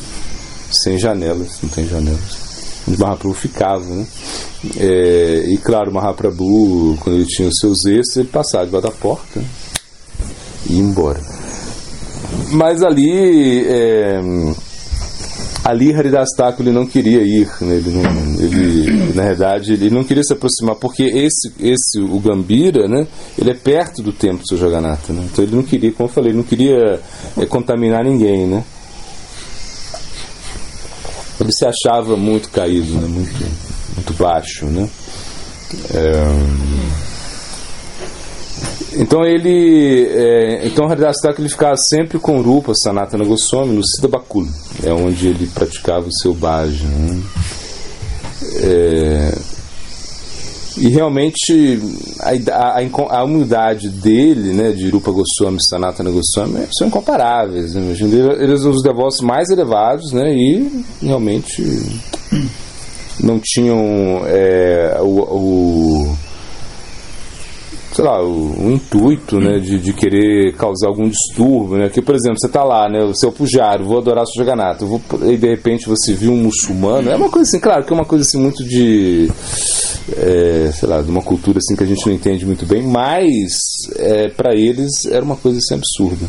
sem 0.71 0.97
janelas, 0.97 1.59
não 1.61 1.69
tem 1.69 1.85
janelas. 1.85 2.45
Onde 2.87 2.99
Mahaprabhu 2.99 3.33
ficava, 3.33 3.83
né? 3.83 4.07
É, 4.77 5.45
e 5.47 5.57
claro, 5.57 5.91
Mahaprabhu, 5.91 6.97
quando 7.01 7.17
ele 7.17 7.25
tinha 7.25 7.49
os 7.49 7.57
seus 7.59 7.85
extras, 7.85 8.17
ele 8.17 8.27
passava 8.27 8.65
debaixo 8.65 8.87
da 8.87 8.93
porta 8.93 9.39
né? 9.39 9.45
e 10.69 10.73
ia 10.75 10.81
embora. 10.81 11.21
Mas 12.51 12.81
ali 12.83 13.65
é, 13.67 14.21
ali 15.65 15.91
Haridas 15.91 16.29
Thakur 16.37 16.63
ele 16.63 16.75
não 16.75 16.85
queria 16.85 17.23
ir, 17.23 17.49
né? 17.59 17.75
ele, 17.77 17.89
não, 17.89 18.39
ele, 18.39 19.13
na 19.15 19.23
verdade 19.23 19.73
ele 19.73 19.89
não 19.89 20.03
queria 20.03 20.23
se 20.23 20.31
aproximar 20.31 20.75
porque 20.75 21.01
esse, 21.01 21.51
esse 21.59 21.99
o 21.99 22.19
Gambira, 22.19 22.87
né? 22.87 23.07
Ele 23.35 23.49
é 23.49 23.55
perto 23.55 24.03
do 24.03 24.13
templo 24.13 24.43
do 24.47 24.57
Jagannatha, 24.57 25.11
né? 25.11 25.27
Então 25.31 25.43
ele 25.43 25.55
não 25.55 25.63
queria, 25.63 25.91
como 25.91 26.07
eu 26.07 26.13
falei, 26.13 26.29
ele 26.29 26.37
não 26.37 26.43
queria 26.43 27.01
é, 27.35 27.45
contaminar 27.47 28.03
ninguém, 28.03 28.45
né? 28.45 28.63
Ele 31.41 31.51
se 31.51 31.65
achava 31.65 32.15
muito 32.15 32.49
caído, 32.51 32.93
né? 32.93 33.07
Muito, 33.07 33.33
muito 33.95 34.13
baixo, 34.13 34.67
né? 34.67 34.87
É, 35.95 36.13
então 38.97 39.25
ele, 39.25 40.07
é, 40.09 40.67
então 40.67 40.87
Haridas 40.87 41.17
Thakur 41.21 41.41
ele 41.41 41.49
ficava 41.49 41.75
sempre 41.77 42.17
com 42.19 42.41
Rupa 42.41 42.73
Sanatana 42.73 43.25
Goswami 43.25 43.75
no 43.75 43.85
Siddhabakul, 43.85 44.47
é 44.83 44.91
onde 44.91 45.27
ele 45.27 45.47
praticava 45.47 46.07
o 46.07 46.13
seu 46.13 46.33
bhajan. 46.33 46.87
Né? 46.87 47.21
É, 48.61 49.37
e 50.77 50.89
realmente 50.89 51.79
a, 52.19 52.31
a, 52.53 53.19
a, 53.19 53.23
humildade 53.23 53.89
dele, 53.89 54.53
né, 54.53 54.71
de 54.71 54.89
Rupa 54.89 55.11
Goswami 55.11 55.63
Sanatana 55.63 56.11
Goswami, 56.11 56.67
são 56.77 56.87
incomparáveis. 56.87 57.75
Né? 57.75 57.95
Eles 58.39 58.61
são 58.61 58.71
os 58.71 58.83
devotos 58.83 59.21
mais 59.21 59.49
elevados 59.49 60.11
né, 60.11 60.33
e 60.33 60.83
realmente 61.01 61.63
não 63.21 63.39
tinham 63.41 64.23
é, 64.25 64.97
o, 65.01 65.19
o 65.21 66.17
sei 67.95 68.03
lá, 68.03 68.21
o, 68.21 68.65
o 68.65 68.71
intuito, 68.71 69.39
né, 69.39 69.57
de, 69.57 69.79
de, 69.79 69.93
querer 69.93 70.53
causar 70.57 70.87
algum 70.87 71.07
distúrbio, 71.07 71.77
né? 71.77 71.87
Que, 71.87 72.01
por 72.01 72.13
exemplo, 72.13 72.37
você 72.37 72.47
está 72.47 72.61
lá, 72.61 72.89
né, 72.89 73.01
o 73.01 73.15
seu 73.15 73.31
pujário, 73.31 73.85
vou 73.85 73.99
adorar 73.99 74.25
o 74.25 74.37
Jagannatha, 74.37 74.85
vou, 74.85 75.01
e 75.23 75.37
de 75.37 75.47
repente 75.47 75.87
você 75.87 76.13
viu 76.13 76.33
um 76.33 76.43
muçulmano, 76.43 77.09
é 77.09 77.15
uma 77.15 77.29
coisa 77.29 77.47
assim, 77.47 77.59
claro, 77.59 77.85
que 77.85 77.93
é 77.93 77.95
uma 77.95 78.03
coisa 78.03 78.25
assim 78.25 78.37
muito 78.37 78.65
de, 78.65 79.31
é, 80.17 80.71
sei 80.73 80.89
lá, 80.89 81.01
de 81.01 81.09
uma 81.09 81.21
cultura 81.21 81.59
assim 81.59 81.73
que 81.73 81.83
a 81.85 81.87
gente 81.87 82.05
não 82.05 82.13
entende 82.13 82.45
muito 82.45 82.65
bem, 82.65 82.83
mas 82.83 83.53
é, 83.95 84.27
para 84.27 84.53
eles 84.53 85.05
era 85.05 85.23
uma 85.23 85.37
coisa 85.37 85.57
assim 85.57 85.75
absurda. 85.75 86.25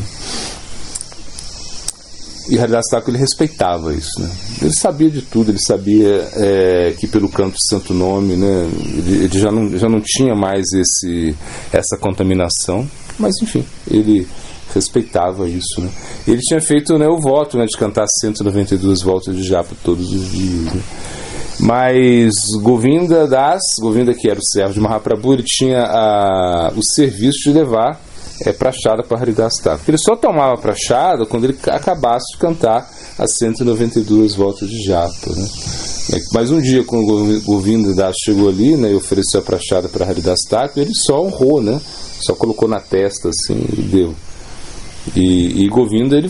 E 2.49 2.57
Haridas 2.57 2.85
Thakur 2.89 3.09
ele 3.09 3.17
respeitava 3.17 3.93
isso, 3.93 4.21
né? 4.21 4.29
Ele 4.61 4.73
sabia 4.73 5.09
de 5.09 5.21
tudo, 5.21 5.51
ele 5.51 5.59
sabia 5.59 6.27
é, 6.33 6.93
que 6.97 7.07
pelo 7.07 7.29
canto 7.29 7.55
de 7.55 7.67
Santo 7.69 7.93
Nome, 7.93 8.35
né? 8.35 8.69
Ele, 8.97 9.25
ele, 9.25 9.39
já, 9.39 9.51
não, 9.51 9.77
já 9.77 9.89
não 9.89 9.99
tinha 10.01 10.33
mais 10.33 10.65
esse, 10.71 11.35
essa 11.73 11.97
contaminação, 11.97 12.87
mas 13.19 13.35
enfim, 13.41 13.65
ele 13.89 14.27
respeitava 14.73 15.47
isso, 15.47 15.81
né? 15.81 15.89
Ele 16.27 16.41
tinha 16.41 16.61
feito 16.61 16.97
né, 16.97 17.07
o 17.07 17.19
voto 17.19 17.57
né, 17.57 17.65
de 17.65 17.77
cantar 17.77 18.05
192 18.07 19.01
voltas 19.01 19.35
de 19.35 19.43
japa 19.43 19.75
todos 19.83 20.11
os 20.13 20.31
dias, 20.31 20.73
né? 20.73 20.81
Mas 21.59 22.35
Govinda 22.61 23.27
Das, 23.27 23.61
Govinda 23.79 24.13
que 24.13 24.29
era 24.29 24.39
o 24.39 24.45
servo 24.45 24.73
de 24.73 24.79
Mahaprabhu, 24.79 25.33
ele 25.33 25.43
tinha 25.43 25.81
a, 25.83 26.71
o 26.75 26.83
serviço 26.83 27.39
de 27.43 27.51
levar 27.51 27.99
é, 28.45 28.51
prachada 28.51 29.03
para 29.03 29.17
Haridas 29.17 29.55
Thakur. 29.61 29.85
Ele 29.87 29.97
só 29.97 30.15
tomava 30.15 30.59
prachada 30.59 31.25
quando 31.25 31.45
ele 31.45 31.57
acabasse 31.67 32.33
de 32.33 32.39
cantar 32.39 32.89
as 33.17 33.33
192 33.37 34.35
voltas 34.35 34.69
de 34.69 34.83
japa. 34.83 35.29
Né? 35.35 35.47
É, 36.13 36.19
mas 36.33 36.51
um 36.51 36.61
dia, 36.61 36.83
quando 36.83 37.05
o 37.05 37.41
Govinda 37.41 37.93
Das 37.93 38.15
chegou 38.23 38.49
ali 38.49 38.77
né, 38.77 38.91
e 38.91 38.95
ofereceu 38.95 39.39
a 39.39 39.43
prachada 39.43 39.89
para 39.89 40.05
Haridas 40.05 40.41
Thakur, 40.49 40.83
ele 40.83 40.93
só 40.93 41.21
honrou, 41.21 41.61
né? 41.61 41.81
só 42.21 42.33
colocou 42.35 42.67
na 42.67 42.79
testa 42.79 43.29
assim 43.29 43.65
e 43.77 43.81
deu. 43.81 44.15
E, 45.15 45.63
e 45.63 45.69
Govinda 45.69 46.17
ele 46.17 46.29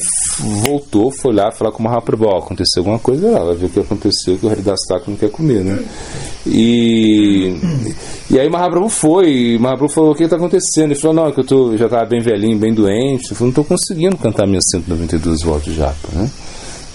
voltou, 0.66 1.12
foi 1.12 1.34
lá 1.34 1.52
falar 1.52 1.72
com 1.72 1.80
o 1.80 1.84
Mahaprabhu, 1.84 2.30
aconteceu 2.30 2.82
alguma 2.82 3.00
coisa 3.00 3.30
lá, 3.32 3.44
vai 3.44 3.56
ver 3.56 3.66
o 3.66 3.70
que 3.70 3.80
aconteceu, 3.80 4.38
que 4.38 4.46
o 4.46 4.50
Haridas 4.50 4.80
Thakur 4.88 5.10
não 5.10 5.18
quer 5.18 5.32
comer, 5.32 5.64
né? 5.64 5.84
E, 6.46 7.56
e 8.30 8.40
aí 8.40 8.50
Mahaprabhu 8.50 8.88
foi, 8.90 9.30
e 9.30 9.60
Mahaprabhu 9.60 9.92
falou, 9.92 10.12
o 10.12 10.16
que 10.16 10.24
está 10.24 10.36
acontecendo? 10.36 10.92
Ele 10.92 11.00
falou, 11.00 11.16
não, 11.16 11.28
é 11.28 11.32
que 11.32 11.40
eu 11.40 11.46
tô, 11.46 11.76
já 11.76 11.86
estava 11.86 12.06
bem 12.06 12.22
velhinho, 12.22 12.58
bem 12.58 12.74
doente, 12.74 13.32
eu 13.32 13.38
não 13.40 13.50
estou 13.50 13.64
conseguindo 13.64 14.18
cantar 14.18 14.46
minhas 14.46 14.66
192 14.72 15.42
voltas 15.42 15.74
de 15.74 15.76
japa, 15.76 16.08
né? 16.14 16.30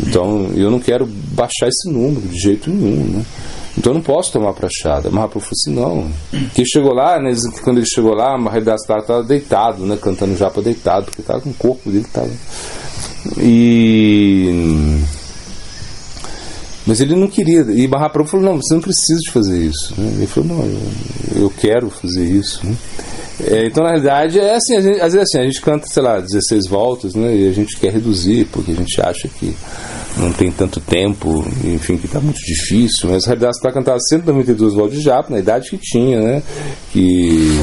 Então, 0.01 0.51
eu 0.57 0.71
não 0.71 0.81
quero 0.81 1.07
baixar 1.07 1.69
esse 1.69 1.91
número 1.91 2.27
de 2.27 2.39
jeito 2.39 2.71
nenhum, 2.71 3.19
né? 3.19 3.25
Então 3.77 3.93
eu 3.93 3.95
não 3.95 4.03
posso 4.03 4.33
tomar 4.33 4.53
prachada. 4.53 5.11
Mahaprabhu 5.11 5.41
falou 5.41 5.53
assim, 5.53 5.75
não. 5.75 6.51
Que 6.55 6.65
chegou 6.65 6.93
lá, 6.93 7.21
né, 7.21 7.33
quando 7.63 7.79
ele 7.79 7.87
chegou 7.87 8.15
lá, 8.15 8.37
Maharidasa 8.37 8.83
estava 8.83 9.23
deitado, 9.23 9.85
né, 9.85 9.99
cantando 10.01 10.37
japa 10.37 10.61
deitado, 10.61 11.07
porque 11.07 11.23
estava 11.23 11.41
com 11.41 11.51
o 11.51 11.55
corpo 11.55 11.91
dele 11.91 12.07
tava. 12.13 12.31
E 13.39 15.01
mas 16.87 17.01
ele 17.01 17.15
não 17.15 17.29
queria. 17.29 17.61
E 17.61 17.87
Mahaprabhu 17.87 18.29
falou, 18.29 18.47
não, 18.47 18.57
você 18.57 18.75
não 18.75 18.81
precisa 18.81 19.21
de 19.21 19.31
fazer 19.31 19.65
isso. 19.65 19.95
Né? 19.97 20.15
Ele 20.17 20.27
falou, 20.27 20.49
não, 20.49 20.65
eu, 20.65 21.43
eu 21.43 21.51
quero 21.51 21.89
fazer 21.91 22.25
isso. 22.25 22.67
Né? 22.67 22.77
É, 23.41 23.67
então, 23.67 23.83
na 23.83 23.91
realidade, 23.91 24.39
é 24.39 24.55
assim, 24.55 24.81
gente, 24.81 25.01
às 25.01 25.13
vezes 25.13 25.29
assim, 25.29 25.39
a 25.39 25.45
gente 25.45 25.61
canta, 25.61 25.87
sei 25.87 26.03
lá, 26.03 26.21
16 26.21 26.69
voltas, 26.69 27.15
né? 27.15 27.35
E 27.35 27.49
a 27.49 27.53
gente 27.53 27.79
quer 27.79 27.93
reduzir, 27.93 28.47
porque 28.53 28.73
a 28.73 28.75
gente 28.75 29.01
acha 29.01 29.29
que 29.29 29.55
não 30.17 30.33
tem 30.33 30.51
tanto 30.51 30.79
tempo, 30.81 31.45
enfim, 31.65 31.97
que 31.97 32.07
está 32.07 32.21
muito 32.21 32.41
difícil, 32.41 33.11
mas 33.11 33.25
a 33.25 33.29
realidade 33.29 33.57
está 33.57 33.73
cantando 33.73 33.99
192 34.03 34.75
voltas 34.75 34.99
de 34.99 35.05
japa, 35.05 35.31
na 35.31 35.39
idade 35.39 35.71
que 35.71 35.79
tinha, 35.79 36.21
né? 36.21 36.43
Que, 36.93 37.59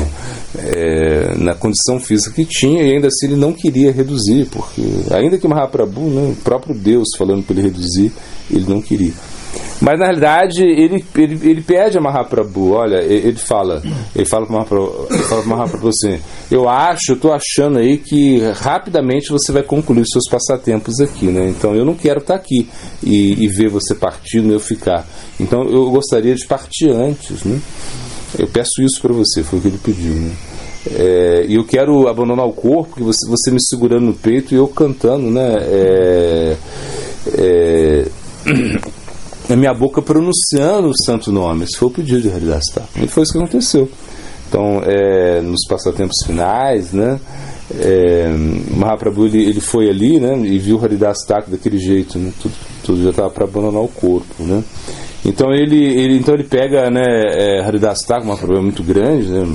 é, 0.58 1.36
na 1.36 1.54
condição 1.54 2.00
física 2.00 2.34
que 2.34 2.46
tinha, 2.46 2.84
e 2.84 2.94
ainda 2.94 3.08
assim 3.08 3.28
ele 3.28 3.36
não 3.36 3.54
queria 3.54 3.92
reduzir, 3.92 4.48
porque 4.52 4.82
ainda 5.12 5.38
que 5.38 5.48
Mahaprabhu, 5.48 6.10
né, 6.10 6.34
o 6.34 6.44
próprio 6.44 6.74
Deus 6.74 7.10
falando 7.18 7.44
para 7.44 7.56
ele 7.56 7.68
reduzir, 7.68 8.12
ele 8.50 8.66
não 8.68 8.82
queria. 8.82 9.14
Mas 9.82 9.98
na 9.98 10.06
realidade 10.06 10.62
ele, 10.62 11.04
ele, 11.16 11.40
ele 11.50 11.62
pede 11.62 11.98
a 11.98 12.02
Mahaprabhu, 12.02 12.72
olha, 12.72 12.98
ele 12.98 13.38
fala, 13.38 13.82
ele 14.14 14.26
fala 14.26 14.46
para 14.46 14.56
Mahaprabhu, 14.56 15.08
Mahaprabhu 15.46 15.88
assim, 15.88 16.20
eu 16.52 16.68
acho, 16.68 17.12
eu 17.12 17.16
estou 17.16 17.32
achando 17.32 17.80
aí 17.80 17.98
que 17.98 18.40
rapidamente 18.56 19.30
você 19.30 19.52
vai 19.52 19.64
concluir 19.64 20.02
os 20.02 20.10
seus 20.12 20.28
passatempos 20.30 21.00
aqui, 21.00 21.28
né? 21.28 21.50
Então 21.50 21.74
eu 21.76 21.86
não 21.86 21.96
quero 21.96 22.20
estar 22.20 22.34
tá 22.34 22.40
aqui 22.40 22.70
e, 23.02 23.42
e 23.44 23.48
ver 23.48 23.70
você 23.70 23.96
partindo 23.96 24.50
e 24.50 24.54
eu 24.54 24.60
ficar. 24.60 25.06
Então 25.40 25.64
eu 25.64 25.90
gostaria 25.90 26.36
de 26.36 26.46
partir 26.46 26.90
antes, 26.90 27.44
né? 27.44 27.60
Eu 28.38 28.48
peço 28.48 28.82
isso 28.82 29.02
para 29.02 29.14
você, 29.14 29.44
foi 29.44 29.60
o 29.60 29.62
que 29.62 29.68
ele 29.70 29.80
pediu, 29.82 30.14
né? 30.14 30.32
É, 30.92 31.46
e 31.48 31.56
eu 31.56 31.66
quero 31.66 32.08
abandonar 32.08 32.46
o 32.46 32.54
corpo, 32.54 32.96
que 32.96 33.04
você, 33.04 33.28
você 33.28 33.52
me 33.52 33.62
segurando 33.62 34.06
no 34.06 34.14
peito 34.14 34.54
e 34.54 34.58
eu 34.58 34.68
cantando, 34.68 35.30
né? 35.30 35.58
É, 35.62 36.58
é, 37.38 38.06
na 39.50 39.56
minha 39.56 39.74
boca 39.74 40.02
pronunciando 40.02 40.90
o 40.90 40.94
santo 41.04 41.32
nome. 41.32 41.64
Esse 41.66 41.78
foi 41.78 41.88
o 41.88 41.92
pedido 41.92 42.22
de 42.22 42.30
realidade. 42.30 42.66
Tá? 42.74 42.84
E 43.02 43.08
foi 43.08 43.24
isso 43.24 43.32
que 43.32 43.40
aconteceu. 43.40 43.90
Então, 44.48 44.82
é, 44.86 45.42
nos 45.42 45.66
passatempos 45.68 46.16
finais, 46.26 46.94
né? 46.94 47.20
É, 47.80 48.30
Mahaprabhu 48.76 49.26
ele, 49.26 49.44
ele 49.44 49.62
foi 49.62 49.90
ali, 49.90 50.20
né? 50.20 50.40
E 50.40 50.58
viu 50.58 50.84
Haridas 50.84 51.20
Thakur 51.28 51.52
daquele 51.52 51.78
jeito, 51.78 52.18
né? 52.18 52.32
Tudo, 52.42 52.54
tudo 52.84 53.04
já 53.04 53.10
estava 53.12 53.30
para 53.30 53.44
abandonar 53.44 53.82
o 53.82 53.88
corpo, 53.88 54.44
né? 54.44 54.64
Então 55.26 55.52
ele, 55.52 55.84
ele, 55.84 56.18
então 56.18 56.34
ele 56.34 56.46
pega, 56.46 56.90
né? 56.90 57.04
É, 57.04 57.62
Haridas 57.62 58.00
Thakur, 58.04 58.26
Mahaprabhu 58.26 58.58
é 58.58 58.62
muito 58.62 58.84
grande, 58.84 59.28
né? 59.28 59.46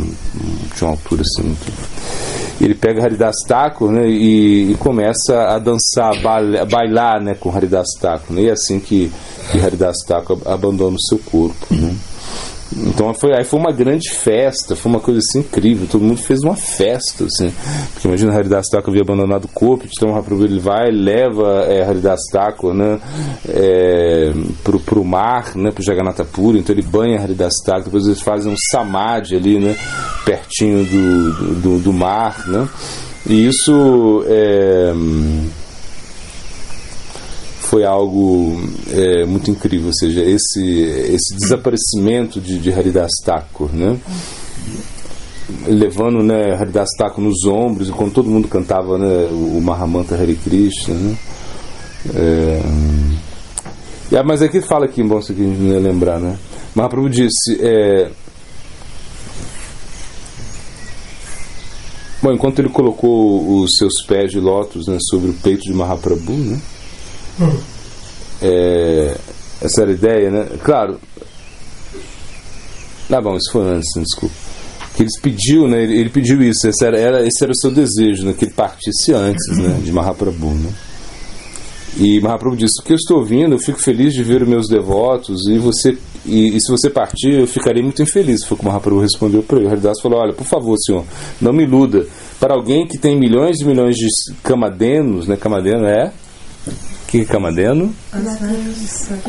De 0.76 0.84
uma 0.84 0.92
altura 0.92 1.22
assim 1.22 1.42
muito 1.42 1.72
ele 2.60 2.74
pega 2.74 3.02
Haridas 3.02 3.36
Thakur 3.46 3.90
né, 3.90 4.08
e, 4.08 4.72
e 4.72 4.74
começa 4.76 5.48
a 5.48 5.58
dançar, 5.58 6.12
a 6.14 6.64
bailar 6.64 7.20
né, 7.20 7.34
com 7.34 7.50
Haridas 7.50 7.88
Thakur. 8.00 8.36
Né, 8.36 8.42
e 8.42 8.48
é 8.48 8.52
assim 8.52 8.78
que, 8.78 9.10
que 9.50 9.60
Haridas 9.60 9.96
Thakur 10.06 10.38
abandona 10.46 10.96
o 10.96 11.00
seu 11.00 11.18
corpo. 11.18 11.66
Né. 11.70 11.94
Então 12.72 13.12
foi, 13.14 13.32
aí 13.36 13.44
foi 13.44 13.58
uma 13.58 13.72
grande 13.72 14.10
festa, 14.10 14.74
foi 14.74 14.90
uma 14.90 15.00
coisa 15.00 15.20
assim 15.20 15.40
incrível, 15.40 15.86
todo 15.86 16.02
mundo 16.02 16.20
fez 16.20 16.40
uma 16.42 16.56
festa, 16.56 17.24
assim. 17.24 17.52
Porque 17.92 18.08
imagina 18.08 18.34
Haridas 18.34 18.66
Thakur 18.68 18.90
havia 18.90 19.02
abandonado 19.02 19.44
o 19.44 19.48
corpo, 19.48 19.84
então 19.86 20.10
Mahaprabhu 20.10 20.44
ele 20.44 20.58
vai, 20.58 20.90
leva 20.90 21.66
é, 21.68 21.84
Haridas 21.84 22.20
Thakur 22.32 22.74
né, 22.74 22.98
é, 23.48 24.32
pro, 24.62 24.80
pro 24.80 25.04
mar, 25.04 25.54
né, 25.54 25.70
pro 25.70 25.84
então 26.56 26.74
ele 26.74 26.82
banha 26.82 27.20
Haridas 27.20 27.54
Thakur, 27.64 27.84
depois 27.84 28.06
eles 28.06 28.20
fazem 28.20 28.52
um 28.52 28.56
samadhi 28.70 29.36
ali, 29.36 29.58
né, 29.58 29.76
pertinho 30.24 30.84
do, 30.84 31.54
do, 31.60 31.78
do 31.78 31.92
mar, 31.92 32.44
né. 32.48 32.68
E 33.26 33.46
isso 33.46 34.24
é, 34.26 34.92
foi 37.74 37.84
algo 37.84 38.56
é, 38.92 39.24
muito 39.24 39.50
incrível, 39.50 39.88
ou 39.88 39.94
seja, 39.94 40.22
esse, 40.22 40.62
esse 41.12 41.34
desaparecimento 41.34 42.40
de, 42.40 42.56
de 42.60 42.72
Haridas 42.72 43.10
Thakur, 43.24 43.68
né? 43.72 43.98
levando 45.66 46.22
né, 46.22 46.54
Haridas 46.54 46.90
Thakur 46.96 47.24
nos 47.24 47.44
ombros, 47.44 47.88
enquanto 47.88 48.12
todo 48.12 48.30
mundo 48.30 48.46
cantava 48.46 48.96
né, 48.96 49.28
o 49.28 49.60
Mahamanta 49.60 50.14
Hare 50.14 50.36
Krishna. 50.36 50.94
Né? 50.94 51.16
É, 52.14 52.62
mas 54.24 54.40
aqui 54.40 54.60
fala 54.60 54.84
aqui, 54.84 55.02
bom, 55.02 55.18
isso 55.18 55.32
aqui 55.32 55.42
a 55.42 55.44
gente 55.44 55.58
não 55.58 55.72
ia 55.72 55.80
lembrar, 55.80 56.20
né? 56.20 56.38
Mahaprabhu 56.76 57.10
disse. 57.10 57.58
É, 57.60 58.08
bom, 62.22 62.32
enquanto 62.32 62.60
ele 62.60 62.68
colocou 62.68 63.62
os 63.62 63.72
seus 63.76 63.94
pés 64.06 64.30
de 64.30 64.38
lótus 64.38 64.86
né, 64.86 64.98
sobre 65.10 65.30
o 65.30 65.34
peito 65.34 65.62
de 65.62 65.72
Mahaprabhu, 65.72 66.32
né? 66.32 66.60
É, 68.42 69.16
essa 69.60 69.82
era 69.82 69.90
a 69.90 69.94
ideia, 69.94 70.30
né? 70.30 70.46
Claro. 70.62 71.00
Ah, 73.10 73.20
bom, 73.20 73.36
isso 73.36 73.52
foi 73.52 73.62
antes, 73.62 73.88
desculpa. 73.96 74.34
Que 74.94 75.02
eles 75.02 75.20
pediu, 75.20 75.68
né? 75.68 75.82
Ele, 75.82 75.98
ele 75.98 76.10
pediu 76.10 76.42
isso. 76.42 76.68
Esse 76.68 76.84
era, 76.84 76.98
era, 76.98 77.26
esse 77.26 77.42
era 77.42 77.52
o 77.52 77.56
seu 77.56 77.70
desejo, 77.70 78.24
né? 78.26 78.32
Que 78.32 78.44
ele 78.44 78.52
partisse 78.52 79.12
antes, 79.12 79.46
né? 79.56 79.80
De 79.82 79.92
Mahaprabhu, 79.92 80.50
né? 80.54 80.72
E 81.96 82.20
Mahaprabhu 82.20 82.56
disse: 82.56 82.80
O 82.80 82.84
que 82.84 82.92
eu 82.92 82.96
estou 82.96 83.18
ouvindo, 83.18 83.54
eu 83.54 83.58
fico 83.58 83.78
feliz 83.80 84.12
de 84.12 84.22
ver 84.22 84.42
os 84.42 84.48
meus 84.48 84.68
devotos 84.68 85.46
e 85.48 85.58
você 85.58 85.96
e, 86.26 86.56
e, 86.56 86.60
se 86.60 86.70
você 86.70 86.88
partir, 86.88 87.40
eu 87.40 87.46
ficarei 87.46 87.82
muito 87.82 88.02
infeliz. 88.02 88.44
Foi 88.44 88.56
como 88.56 88.70
Mahaprabhu 88.70 89.00
respondeu 89.00 89.42
para 89.42 89.58
ele. 89.58 89.68
Haridas 89.68 90.00
falou: 90.00 90.20
Olha, 90.20 90.32
por 90.32 90.46
favor, 90.46 90.76
senhor, 90.78 91.04
não 91.40 91.52
me 91.52 91.64
iluda. 91.64 92.06
Para 92.40 92.54
alguém 92.54 92.86
que 92.86 92.98
tem 92.98 93.18
milhões 93.18 93.60
e 93.60 93.64
milhões 93.64 93.96
de 93.96 94.08
camadenos, 94.42 95.26
né? 95.26 95.36
Camadeno 95.36 95.86
é 95.86 96.12
que 97.14 97.24
Camadeno? 97.24 97.94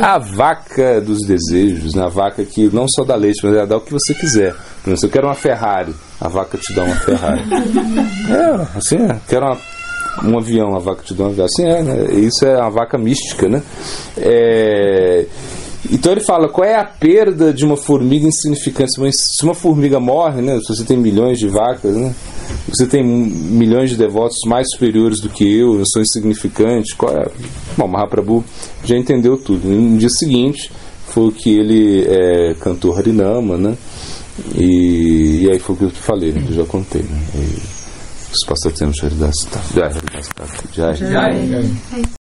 A 0.02 0.18
vaca 0.18 1.00
dos 1.00 1.20
desejos, 1.20 1.94
né? 1.94 2.04
a 2.04 2.10
vaca 2.10 2.44
que 2.44 2.68
não 2.74 2.88
só 2.88 3.04
dá 3.04 3.16
leite, 3.16 3.42
mas 3.44 3.56
ela 3.56 3.68
dá 3.68 3.78
o 3.78 3.82
que 3.82 3.92
você 3.92 4.16
quiser. 4.16 4.54
Por 4.54 4.90
exemplo, 4.90 4.98
se 4.98 5.06
eu 5.06 5.10
quero 5.12 5.28
uma 5.28 5.36
Ferrari, 5.36 5.94
a 6.20 6.28
vaca 6.28 6.58
te 6.58 6.74
dá 6.74 6.84
uma 6.84 6.96
Ferrari. 6.96 7.44
é, 8.28 8.78
assim 8.78 8.96
é. 8.96 9.20
Quero 9.28 9.46
uma, 9.46 9.58
um 10.24 10.40
avião, 10.40 10.76
a 10.76 10.80
vaca 10.80 11.04
te 11.04 11.14
dá 11.14 11.26
um 11.26 11.28
avião. 11.28 11.46
Assim 11.46 11.64
é, 11.64 11.84
né? 11.84 12.14
Isso 12.16 12.44
é 12.44 12.60
a 12.60 12.70
vaca 12.70 12.98
mística, 12.98 13.48
né? 13.48 13.62
É, 14.18 15.28
então 15.92 16.12
ele 16.12 16.22
fala, 16.22 16.50
qual 16.50 16.68
é 16.68 16.76
a 16.76 16.84
perda 16.84 17.54
de 17.54 17.64
uma 17.64 17.78
formiga 17.78 18.28
insignificante? 18.28 18.94
Se 19.12 19.44
uma 19.44 19.54
formiga 19.54 20.00
morre, 20.00 20.42
né? 20.42 20.60
Se 20.60 20.76
você 20.76 20.84
tem 20.84 20.98
milhões 20.98 21.38
de 21.38 21.48
vacas, 21.48 21.96
né? 21.96 22.16
Você 22.68 22.88
tem 22.88 23.04
milhões 23.04 23.92
de 23.92 23.98
devotos 23.98 24.38
mais 24.48 24.68
superiores 24.72 25.20
do 25.20 25.30
que 25.30 25.44
eu, 25.44 25.78
eu 25.80 25.86
sou 25.86 26.02
insignificante. 26.02 26.96
Qual 26.96 27.16
é? 27.16 27.28
Bom, 27.78 27.88
Mahaprabhu 27.88 28.44
já 28.84 28.98
entendeu 28.98 29.38
tudo. 29.38 29.68
No 29.68 29.98
dia 29.98 30.10
seguinte 30.10 30.72
foi 31.08 31.28
o 31.28 31.32
que 31.32 31.58
ele 31.58 32.06
é, 32.08 32.56
cantou 32.56 32.96
Harinama, 32.96 33.58
né? 33.58 33.78
E, 34.56 35.44
e 35.44 35.52
aí 35.52 35.60
foi 35.60 35.76
o 35.76 35.78
que 35.78 35.84
eu 35.86 35.90
falei, 35.92 36.32
né? 36.34 36.42
que 36.42 36.52
eu 36.52 36.56
já 36.56 36.66
contei. 36.66 37.04
Né? 37.04 37.22
E, 37.36 37.86
os 38.36 38.46
passatempos 38.46 38.96
de 38.98 39.06
Haridas 39.06 39.36
Jai, 39.74 39.86
Haridas 39.86 40.30
Jai. 40.74 40.96
Jai. 40.96 42.16